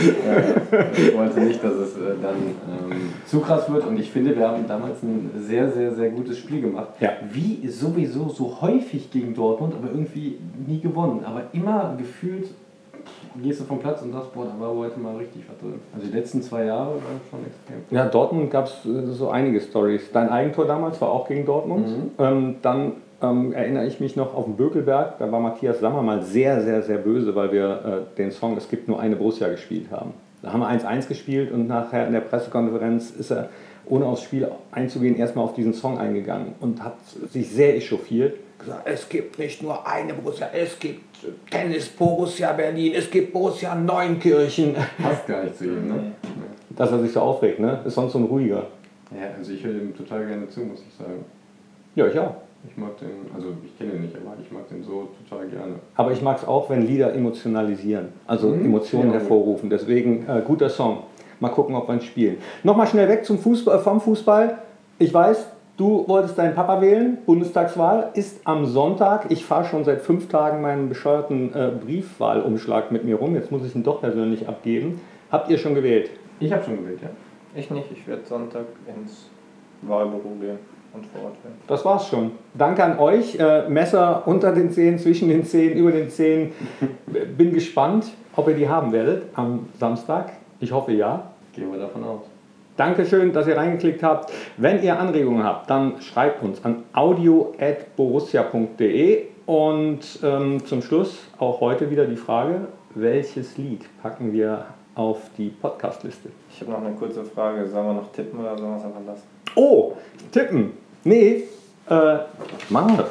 Äh, 0.08 0.90
ich 0.96 1.16
wollte 1.16 1.40
nicht, 1.40 1.62
dass 1.62 1.74
es 1.74 1.96
äh, 1.96 2.14
dann 2.20 2.36
ähm, 2.36 3.12
zu 3.26 3.40
krass 3.40 3.70
wird 3.70 3.86
und 3.86 3.98
ich 3.98 4.10
finde, 4.10 4.36
wir 4.36 4.48
haben 4.48 4.66
damals 4.66 5.02
ein 5.02 5.30
sehr, 5.38 5.70
sehr, 5.70 5.94
sehr 5.94 6.10
gutes 6.10 6.38
Spiel 6.38 6.60
gemacht. 6.60 6.88
Ja. 7.00 7.10
Wie 7.30 7.66
sowieso 7.68 8.28
so 8.28 8.60
häufig 8.60 9.10
gegen 9.10 9.34
Dortmund, 9.34 9.74
aber 9.74 9.88
irgendwie 9.88 10.38
nie 10.66 10.80
gewonnen. 10.80 11.24
Aber 11.24 11.42
immer 11.52 11.94
gefühlt 11.98 12.48
gehst 13.42 13.60
du 13.60 13.64
vom 13.64 13.78
Platz 13.78 14.02
und 14.02 14.12
sagst, 14.12 14.32
boah, 14.34 14.44
da 14.44 14.64
war 14.64 14.74
heute 14.74 14.98
mal 15.00 15.16
richtig 15.16 15.42
was 15.48 15.58
drin. 15.58 15.80
Also 15.94 16.06
die 16.06 16.12
letzten 16.12 16.42
zwei 16.42 16.64
Jahre 16.64 16.90
waren 16.90 17.20
schon 17.30 17.40
extrem. 17.46 17.96
Ja, 17.96 18.06
Dortmund 18.06 18.50
gab 18.50 18.66
es 18.66 18.82
so 19.16 19.30
einige 19.30 19.60
Stories. 19.60 20.10
Dein 20.12 20.28
Eigentor 20.28 20.66
damals 20.66 21.00
war 21.00 21.10
auch 21.10 21.26
gegen 21.26 21.46
Dortmund. 21.46 21.88
Mhm. 21.88 22.10
Ähm, 22.18 22.56
dann 22.62 22.92
ähm, 23.22 23.52
erinnere 23.52 23.86
ich 23.86 24.00
mich 24.00 24.16
noch 24.16 24.34
auf 24.34 24.44
den 24.44 24.56
Bökelberg. 24.56 25.18
Da 25.18 25.30
war 25.30 25.40
Matthias 25.40 25.80
Sammer 25.80 26.02
mal 26.02 26.22
sehr, 26.22 26.60
sehr, 26.62 26.82
sehr 26.82 26.98
böse, 26.98 27.34
weil 27.34 27.52
wir 27.52 28.06
äh, 28.12 28.16
den 28.16 28.30
Song 28.30 28.56
Es 28.56 28.68
gibt 28.68 28.88
nur 28.88 29.00
eine 29.00 29.16
Borussia 29.16 29.48
gespielt 29.48 29.90
haben. 29.90 30.12
Da 30.42 30.52
haben 30.52 30.60
wir 30.60 30.68
1-1 30.68 31.06
gespielt 31.06 31.52
und 31.52 31.68
nachher 31.68 32.06
in 32.06 32.12
der 32.12 32.20
Pressekonferenz 32.20 33.10
ist 33.10 33.30
er, 33.30 33.48
ohne 33.86 34.06
aufs 34.06 34.22
Spiel 34.22 34.48
einzugehen, 34.72 35.16
erstmal 35.16 35.44
auf 35.44 35.54
diesen 35.54 35.72
Song 35.72 35.98
eingegangen 35.98 36.54
und 36.60 36.82
hat 36.82 36.96
sich 37.30 37.48
sehr 37.48 37.76
echauffiert. 37.76 38.36
Gesagt, 38.58 38.82
es 38.84 39.08
gibt 39.08 39.38
nicht 39.38 39.62
nur 39.62 39.86
eine 39.86 40.14
Borussia, 40.14 40.48
es 40.52 40.78
gibt 40.78 41.02
Tennis 41.50 41.88
Borussia 41.88 42.52
Berlin, 42.52 42.92
es 42.96 43.10
gibt 43.10 43.32
Borussia 43.32 43.74
Neunkirchen. 43.74 44.76
Passt 45.00 45.26
gar 45.26 45.44
nicht 45.44 45.58
zu 45.58 45.64
ihm, 45.64 45.88
ne? 45.88 46.12
Dass 46.70 46.90
er 46.90 47.00
sich 47.00 47.12
so 47.12 47.20
aufregt, 47.20 47.60
ne? 47.60 47.80
Ist 47.84 47.94
sonst 47.94 48.12
so 48.12 48.18
ein 48.18 48.24
ruhiger. 48.24 48.66
Ja, 49.10 49.28
also 49.36 49.52
ich 49.52 49.62
höre 49.62 49.74
ihm 49.74 49.96
total 49.96 50.26
gerne 50.26 50.48
zu, 50.48 50.60
muss 50.60 50.82
ich 50.88 50.94
sagen. 50.94 51.24
Ja, 51.94 52.06
ich 52.06 52.18
auch. 52.18 52.36
Ich 52.68 52.76
mag 52.76 52.96
den, 52.98 53.08
also 53.34 53.48
ich 53.64 53.76
kenne 53.76 53.94
ihn 53.94 54.02
nicht, 54.02 54.14
aber 54.16 54.36
ich 54.40 54.50
mag 54.52 54.68
den 54.68 54.82
so 54.84 55.08
total 55.28 55.46
gerne. 55.48 55.74
Aber 55.96 56.12
ich 56.12 56.22
mag 56.22 56.38
es 56.38 56.46
auch, 56.46 56.70
wenn 56.70 56.86
Lieder 56.86 57.12
emotionalisieren, 57.12 58.08
also 58.26 58.48
Mhm. 58.48 58.66
Emotionen 58.66 59.08
Ja. 59.08 59.14
hervorrufen. 59.14 59.68
Deswegen 59.68 60.26
äh, 60.28 60.42
guter 60.46 60.68
Song. 60.68 60.98
Mal 61.40 61.48
gucken, 61.48 61.74
ob 61.74 61.88
wir 61.88 61.94
ihn 61.94 62.00
spielen. 62.00 62.36
Nochmal 62.62 62.86
schnell 62.86 63.08
weg 63.08 63.24
zum 63.24 63.38
Fußball, 63.38 63.80
vom 63.80 64.00
Fußball. 64.00 64.58
Ich 65.00 65.12
weiß, 65.12 65.44
du 65.76 66.04
wolltest 66.06 66.38
deinen 66.38 66.54
Papa 66.54 66.80
wählen. 66.80 67.18
Bundestagswahl 67.26 68.10
ist 68.14 68.40
am 68.46 68.64
Sonntag. 68.66 69.26
Ich 69.30 69.44
fahre 69.44 69.64
schon 69.64 69.82
seit 69.84 70.02
fünf 70.02 70.28
Tagen 70.28 70.62
meinen 70.62 70.88
bescheuerten 70.88 71.52
äh, 71.52 71.72
Briefwahlumschlag 71.84 72.92
mit 72.92 73.04
mir 73.04 73.16
rum. 73.16 73.34
Jetzt 73.34 73.50
muss 73.50 73.64
ich 73.66 73.74
ihn 73.74 73.82
doch 73.82 74.00
persönlich 74.00 74.46
abgeben. 74.48 75.00
Habt 75.32 75.50
ihr 75.50 75.58
schon 75.58 75.74
gewählt? 75.74 76.10
Ich 76.38 76.52
habe 76.52 76.62
schon 76.62 76.76
gewählt, 76.76 77.00
ja. 77.02 77.08
Ich 77.56 77.70
nicht, 77.72 77.90
ich 77.90 78.06
werde 78.06 78.22
Sonntag 78.24 78.64
ins 78.86 79.28
Wahlbüro 79.82 80.30
gehen 80.40 80.58
und 80.94 81.06
vor 81.06 81.24
Ort 81.24 81.44
werden. 81.44 81.56
Das 81.66 81.84
war's 81.84 82.08
schon. 82.08 82.32
Danke 82.54 82.84
an 82.84 82.98
euch. 82.98 83.36
Äh, 83.38 83.68
Messer 83.68 84.22
unter 84.26 84.52
den 84.52 84.70
Zehen, 84.70 84.98
zwischen 84.98 85.28
den 85.28 85.44
Zehen, 85.44 85.76
über 85.76 85.92
den 85.92 86.08
Zehen. 86.10 86.52
Bin 87.36 87.52
gespannt, 87.52 88.06
ob 88.36 88.48
ihr 88.48 88.54
die 88.54 88.68
haben 88.68 88.92
werdet 88.92 89.24
am 89.34 89.68
Samstag. 89.78 90.32
Ich 90.60 90.72
hoffe 90.72 90.92
ja. 90.92 91.32
Gehen 91.54 91.72
wir 91.72 91.78
davon 91.78 92.04
aus. 92.04 92.20
Dankeschön, 92.76 93.32
dass 93.32 93.46
ihr 93.46 93.56
reingeklickt 93.56 94.02
habt. 94.02 94.32
Wenn 94.56 94.82
ihr 94.82 94.98
Anregungen 94.98 95.44
habt, 95.44 95.68
dann 95.68 96.00
schreibt 96.00 96.42
uns 96.42 96.64
an 96.64 96.84
audio.borussia.de 96.94 99.24
und 99.44 99.98
ähm, 100.22 100.64
zum 100.64 100.80
Schluss 100.80 101.18
auch 101.38 101.60
heute 101.60 101.90
wieder 101.90 102.06
die 102.06 102.16
Frage, 102.16 102.68
welches 102.94 103.58
Lied 103.58 103.84
packen 104.02 104.32
wir 104.32 104.64
auf 104.94 105.30
die 105.36 105.48
Podcastliste? 105.48 106.30
Ich 106.50 106.60
habe 106.60 106.70
noch 106.70 106.82
eine 106.82 106.94
kurze 106.94 107.24
Frage. 107.24 107.66
Sollen 107.68 107.86
wir 107.86 107.94
noch 107.94 108.12
tippen 108.12 108.38
oder 108.40 108.56
sollen 108.56 108.70
wir 108.70 108.78
es 108.78 108.84
einfach 108.84 109.04
lassen? 109.06 109.26
Oh, 109.54 109.92
tippen. 110.30 110.72
Nee, 111.04 111.44
äh, 111.88 112.18
wir. 112.96 113.10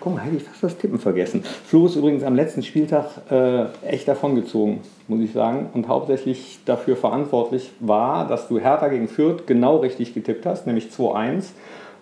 Guck 0.00 0.14
mal, 0.14 0.22
hätte 0.22 0.36
ich 0.36 0.44
fast 0.44 0.62
das 0.62 0.78
Tippen 0.78 0.98
vergessen. 0.98 1.42
Flo 1.42 1.86
ist 1.86 1.96
übrigens 1.96 2.22
am 2.22 2.34
letzten 2.34 2.62
Spieltag 2.62 3.06
äh, 3.30 3.64
echt 3.86 4.08
davongezogen, 4.08 4.80
muss 5.08 5.20
ich 5.20 5.32
sagen. 5.32 5.70
Und 5.74 5.88
hauptsächlich 5.88 6.60
dafür 6.64 6.96
verantwortlich 6.96 7.72
war, 7.80 8.26
dass 8.26 8.48
du 8.48 8.58
Hertha 8.58 8.88
gegen 8.88 9.08
Fürth 9.08 9.46
genau 9.46 9.78
richtig 9.78 10.14
getippt 10.14 10.46
hast, 10.46 10.66
nämlich 10.66 10.86
2-1. 10.86 11.48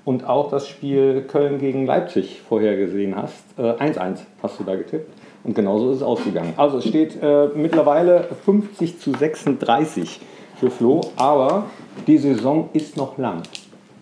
Und 0.05 0.29
auch 0.29 0.51
das 0.51 0.69
Spiel 0.69 1.23
Köln 1.23 1.59
gegen 1.59 1.87
Leipzig 1.87 2.43
vorhergesehen 2.47 3.17
hast. 3.17 3.43
Äh, 3.59 3.63
1-1 3.63 4.19
hast 4.43 4.61
du 4.61 4.65
da 4.65 4.77
getippt. 4.77 5.11
Und 5.43 5.55
genauso 5.55 5.91
ist 5.91 5.97
es 5.97 6.03
ausgegangen. 6.03 6.55
Also 6.57 6.79
es 6.79 6.87
steht 6.87 7.21
äh, 7.23 7.49
mittlerweile 7.55 8.29
50 8.45 9.01
zu 9.01 9.13
36 9.13 10.21
für 10.61 10.71
Flo, 10.71 11.01
aber 11.17 11.65
die 12.07 12.19
Saison 12.19 12.69
ist 12.73 12.97
noch 12.97 13.19
lang. 13.19 13.43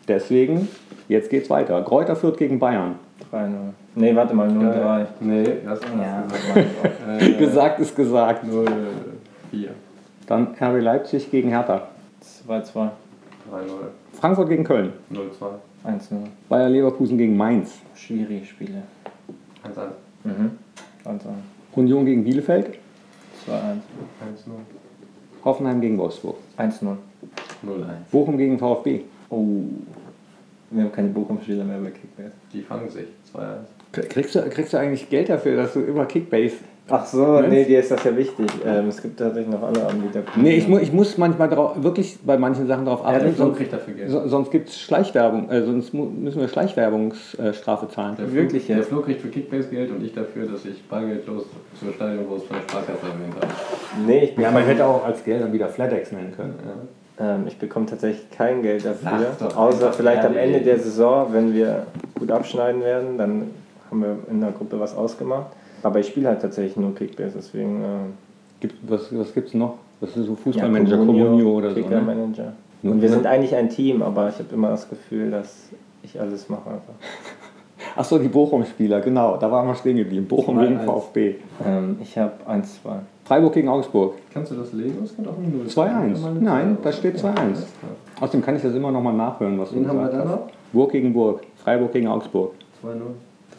Deswegen, 0.08 0.68
jetzt 1.12 1.30
geht's 1.30 1.48
weiter. 1.50 1.80
Kräuter 1.82 2.16
Fürth 2.16 2.36
gegen 2.38 2.58
Bayern. 2.58 2.96
3-0. 3.30 3.48
Nee, 3.94 4.14
warte 4.16 4.34
mal, 4.34 4.48
0-3. 4.48 5.06
Nee, 5.20 5.44
das 5.64 5.78
ist 5.80 5.86
Ja. 5.88 6.22
anders. 6.22 6.40
Äh, 7.20 7.32
gesagt 7.34 7.78
ist 7.80 7.94
gesagt. 7.94 8.44
0, 8.44 8.64
4, 9.50 9.68
Dann 10.26 10.48
RB 10.60 10.80
Leipzig 10.80 11.30
gegen 11.30 11.50
Hertha. 11.50 11.88
2-2. 12.48 12.90
3, 13.50 13.66
0, 13.66 13.90
Frankfurt 14.14 14.48
gegen 14.48 14.64
Köln. 14.64 14.92
0, 15.10 15.30
2, 15.38 15.46
1-0. 15.84 16.26
Bayer 16.48 16.68
Leverkusen 16.68 17.18
gegen 17.18 17.36
Mainz. 17.36 17.78
Schwierige 17.94 18.44
Spiele. 18.46 18.82
1, 19.62 19.76
1, 19.78 19.92
Mhm. 20.24 20.50
1-1. 21.04 21.18
Union 21.74 22.04
gegen 22.06 22.24
Bielefeld. 22.24 22.66
2-1. 23.46 23.82
1, 24.26 24.46
0, 24.46 24.54
Hoffenheim 25.44 25.80
gegen 25.80 25.98
Wolfsburg. 25.98 26.36
1-0. 26.56 26.96
0, 27.62 27.82
1. 27.84 28.10
Bochum 28.10 28.38
gegen 28.38 28.58
VfB. 28.58 29.00
Oh. 29.30 29.64
Wir 30.72 30.84
haben 30.84 30.92
keine 30.92 31.08
Bochum-Spieler 31.08 31.64
mehr 31.64 31.78
bei 31.78 31.90
Kickbase. 31.90 32.32
Die 32.52 32.62
fangen 32.62 32.88
sich. 32.88 33.06
2, 33.32 33.40
1. 33.40 34.08
Kriegst 34.08 34.34
du, 34.34 34.40
kriegst 34.48 34.72
du 34.72 34.78
eigentlich 34.78 35.08
Geld 35.10 35.28
dafür, 35.28 35.56
dass 35.56 35.72
du 35.74 35.80
immer 35.80 36.06
Kickbase... 36.06 36.54
Ach 36.88 37.06
so, 37.06 37.24
Meinst 37.24 37.50
nee, 37.50 37.64
dir 37.64 37.78
ist 37.78 37.92
das 37.92 38.02
ja 38.02 38.14
wichtig. 38.16 38.50
Ähm, 38.66 38.88
es 38.88 39.00
gibt 39.00 39.16
tatsächlich 39.18 39.50
noch 39.54 39.62
andere 39.62 39.86
Anbieter. 39.86 40.22
Nee, 40.34 40.56
ich, 40.56 40.66
mu 40.66 40.78
ich 40.78 40.92
muss 40.92 41.16
manchmal 41.16 41.48
drauf, 41.48 41.80
wirklich 41.80 42.18
bei 42.24 42.36
manchen 42.36 42.66
Sachen 42.66 42.84
darauf 42.84 43.04
Ja, 43.04 43.12
der 43.12 43.20
achten. 43.20 43.34
Flo 43.34 43.44
sonst 43.46 43.56
kriegt 43.58 43.72
dafür 43.72 43.94
Geld. 43.94 44.10
so, 44.10 44.26
sonst 44.26 44.50
gibt 44.50 44.68
es 44.68 44.80
Schleichwerbung, 44.80 45.48
äh, 45.48 45.62
sonst 45.62 45.94
müssen 45.94 46.40
wir 46.40 46.48
Schleichwerbungsstrafe 46.48 47.88
zahlen. 47.88 48.16
Der 48.16 48.26
Flo, 48.26 48.34
Wirklich 48.34 48.66
Der 48.66 48.78
jetzt? 48.78 48.88
Flo 48.88 49.00
kriegt 49.00 49.20
für 49.22 49.28
Kickbase 49.28 49.68
Geld 49.68 49.90
und 49.92 50.02
ich 50.04 50.12
dafür, 50.12 50.46
dass 50.46 50.64
ich 50.64 50.82
bargeldlos 50.88 51.44
zur 51.78 51.92
Stadionwurst 51.92 52.46
von 52.46 52.56
der 52.56 52.62
Sparkasse 52.68 53.06
erwähnt 53.06 53.34
habe. 53.40 53.52
Nee, 54.04 54.24
ich 54.24 54.36
Ja, 54.38 54.50
man 54.50 54.64
hätte 54.64 54.84
auch 54.84 55.04
als 55.04 55.22
Geld 55.24 55.40
dann 55.40 55.52
wieder 55.52 55.68
FlatEx 55.68 56.10
nennen 56.12 56.32
können. 56.34 56.54
ähm, 56.64 56.88
ich 57.46 57.58
bekomme 57.58 57.86
tatsächlich 57.86 58.30
kein 58.30 58.62
Geld 58.62 58.84
dafür. 58.84 59.26
Außer 59.56 59.92
vielleicht 59.92 60.24
am. 60.24 60.36
Ende 60.36 60.60
der 60.60 60.78
Saison, 60.78 61.28
wenn 61.32 61.52
wir 61.54 61.86
gut 62.18 62.30
abschneiden 62.30 62.82
werden, 62.82 63.18
dann 63.18 63.50
haben 63.90 64.00
wir 64.02 64.16
in 64.30 64.40
der 64.40 64.50
Gruppe 64.52 64.78
was 64.80 64.96
ausgemacht. 64.96 65.46
Aber 65.82 65.98
ich 66.00 66.06
spiele 66.08 66.28
halt 66.28 66.40
tatsächlich 66.42 66.76
nur 66.76 66.94
Kickbase, 66.94 67.34
deswegen. 67.36 67.82
ähm, 67.82 68.12
Gibt, 68.60 68.76
was 68.88 69.08
was 69.16 69.34
gibt 69.34 69.48
es 69.48 69.54
noch? 69.54 69.74
Das 70.00 70.16
ist 70.16 70.26
so 70.26 70.34
Fußballmanager, 70.36 70.96
Comunio 70.98 71.50
oder 71.58 71.70
so. 71.70 71.76
Ne? 71.76 71.82
Kicker-Manager. 71.82 72.52
Nur- 72.82 72.94
Und 72.94 73.02
wir 73.02 73.08
sind 73.08 73.26
eigentlich 73.26 73.54
ein 73.54 73.68
Team, 73.68 74.02
aber 74.02 74.28
ich 74.28 74.36
habe 74.38 74.48
immer 74.52 74.70
das 74.70 74.88
Gefühl, 74.88 75.30
dass 75.30 75.68
ich 76.02 76.20
alles 76.20 76.48
mache 76.48 76.70
einfach. 76.70 76.94
Achso, 77.96 78.18
die 78.18 78.28
Bochum-Spieler, 78.28 79.00
genau, 79.00 79.36
da 79.36 79.50
waren 79.50 79.66
wir 79.66 79.74
stehen 79.74 79.96
geblieben. 79.96 80.26
Bochum 80.26 80.58
gegen. 80.60 80.80
VfB. 80.80 81.34
Ähm, 81.64 81.98
ich 82.00 82.16
habe 82.16 82.32
1-2. 82.48 82.62
Freiburg 83.24 83.52
gegen 83.54 83.68
Augsburg. 83.68 84.14
Kannst 84.32 84.50
du 84.52 84.56
das 84.56 84.72
lesen? 84.72 84.98
Es 85.04 85.14
kann 85.16 85.26
auch 85.26 85.36
ein 85.38 85.52
0 85.56 85.66
2-1. 85.66 86.40
Nein, 86.40 86.78
da 86.82 86.90
steht 86.92 87.16
2-1. 87.16 87.34
Außerdem 88.20 88.42
kann 88.42 88.56
ich 88.56 88.62
das 88.62 88.74
immer 88.74 88.90
noch 88.90 89.02
mal 89.02 89.12
nachhören, 89.12 89.58
was 89.58 89.70
du 89.70 89.76
Wen 89.76 89.88
haben 89.88 89.98
wir 89.98 90.06
gesagt 90.08 90.24
da 90.26 90.28
hast. 90.30 90.36
noch? 90.40 90.50
Burg 90.72 90.92
gegen 90.92 91.12
Burg, 91.12 91.42
Freiburg 91.62 91.92
gegen 91.92 92.08
Augsburg. 92.08 92.52
2-0. 92.84 92.88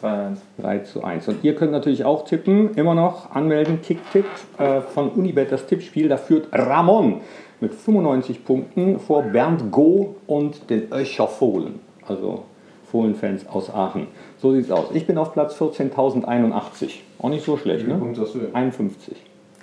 3-1. 0.02 0.36
3 0.60 0.78
zu 0.80 1.02
1. 1.04 1.28
Und 1.28 1.44
ihr 1.44 1.54
könnt 1.54 1.72
natürlich 1.72 2.04
auch 2.04 2.24
tippen, 2.26 2.74
immer 2.74 2.94
noch 2.94 3.30
anmelden, 3.30 3.80
Kicktipp 3.80 4.26
äh, 4.58 4.80
von 4.82 5.08
Unibet, 5.10 5.50
das 5.50 5.64
Tippspiel. 5.66 6.08
Da 6.08 6.18
führt 6.18 6.48
Ramon 6.52 7.20
mit 7.60 7.72
95 7.72 8.44
Punkten 8.44 8.98
vor 9.00 9.22
Bernd 9.22 9.70
Go 9.72 10.16
und 10.26 10.68
den 10.68 10.92
Öscher 10.92 11.26
Fohlen. 11.26 11.80
Also 12.06 12.42
Fohlen-Fans 12.90 13.46
aus 13.48 13.72
Aachen. 13.72 14.08
So 14.38 14.52
sieht's 14.52 14.70
aus. 14.70 14.86
Ich 14.92 15.06
bin 15.06 15.16
auf 15.16 15.32
Platz 15.32 15.56
14.081. 15.58 16.90
Auch 17.20 17.28
nicht 17.30 17.44
so 17.44 17.56
Wie 17.56 17.60
schlecht, 17.62 17.80
viele 17.82 17.94
ne? 17.94 17.98
Punkte 18.00 18.20
hast 18.22 18.34
du? 18.34 18.40
51. 18.52 19.16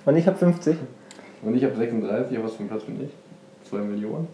Und 0.04 0.16
ich 0.16 0.26
habe 0.26 0.36
50. 0.36 0.76
Und 1.42 1.56
ich 1.56 1.64
habe 1.64 1.76
36, 1.76 2.36
aber 2.36 2.46
was 2.46 2.54
für 2.54 2.62
ein 2.62 2.68
Platz 2.68 2.84
bin 2.84 3.00
ich? 3.02 3.10
2 3.68 3.78
Millionen? 3.78 4.28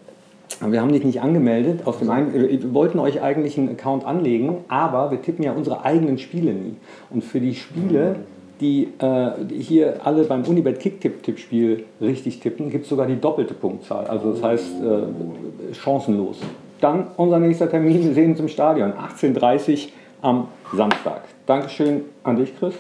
Aber 0.60 0.72
Wir 0.72 0.80
haben 0.80 0.92
dich 0.92 1.04
nicht 1.04 1.20
angemeldet. 1.20 1.86
Aus 1.86 1.98
dem 1.98 2.10
einen, 2.10 2.32
wir 2.32 2.74
wollten 2.74 2.98
euch 2.98 3.22
eigentlich 3.22 3.58
einen 3.58 3.70
Account 3.70 4.04
anlegen, 4.04 4.64
aber 4.68 5.10
wir 5.10 5.22
tippen 5.22 5.44
ja 5.44 5.52
unsere 5.52 5.84
eigenen 5.84 6.18
Spiele 6.18 6.52
nie. 6.52 6.74
Und 7.10 7.22
für 7.22 7.40
die 7.40 7.54
Spiele, 7.54 8.16
die, 8.60 8.88
äh, 8.98 9.30
die 9.44 9.60
hier 9.60 10.04
alle 10.04 10.24
beim 10.24 10.42
Unibet 10.42 10.80
Kicktipp-Tippspiel 10.80 11.84
richtig 12.00 12.40
tippen, 12.40 12.70
gibt 12.70 12.84
es 12.84 12.90
sogar 12.90 13.06
die 13.06 13.20
doppelte 13.20 13.54
Punktzahl. 13.54 14.06
Also 14.06 14.32
das 14.32 14.42
heißt 14.42 14.66
äh, 14.82 15.74
chancenlos. 15.74 16.40
Dann 16.80 17.08
unser 17.16 17.38
nächster 17.38 17.68
Termin, 17.70 18.02
wir 18.02 18.14
sehen 18.14 18.32
uns 18.32 18.40
im 18.40 18.48
Stadion, 18.48 18.92
18.30 18.92 19.72
Uhr 19.72 19.78
am 20.22 20.48
Samstag. 20.74 21.22
Dankeschön 21.46 22.02
an 22.24 22.36
dich, 22.36 22.56
Chris. 22.58 22.74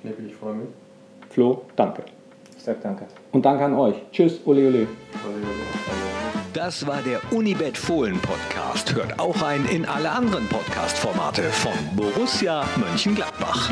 Knippi, 0.00 0.26
ich 0.28 0.34
freue 0.34 0.54
mich. 0.54 0.68
Flo, 1.30 1.62
danke. 1.76 2.02
Ich 2.60 2.66
sag 2.66 2.82
danke. 2.82 3.06
Und 3.32 3.42
danke 3.46 3.64
an 3.64 3.74
euch. 3.74 3.94
Tschüss, 4.12 4.38
ole 4.44 4.68
ole. 4.68 4.86
Das 6.52 6.86
war 6.86 7.00
der 7.00 7.18
Unibet 7.32 7.78
Fohlen 7.78 8.20
Podcast. 8.20 8.94
Hört 8.94 9.18
auch 9.18 9.40
ein 9.40 9.64
in 9.64 9.86
alle 9.86 10.10
anderen 10.10 10.46
Podcast-Formate 10.46 11.44
von 11.44 11.72
Borussia 11.96 12.62
Mönchengladbach. 12.76 13.70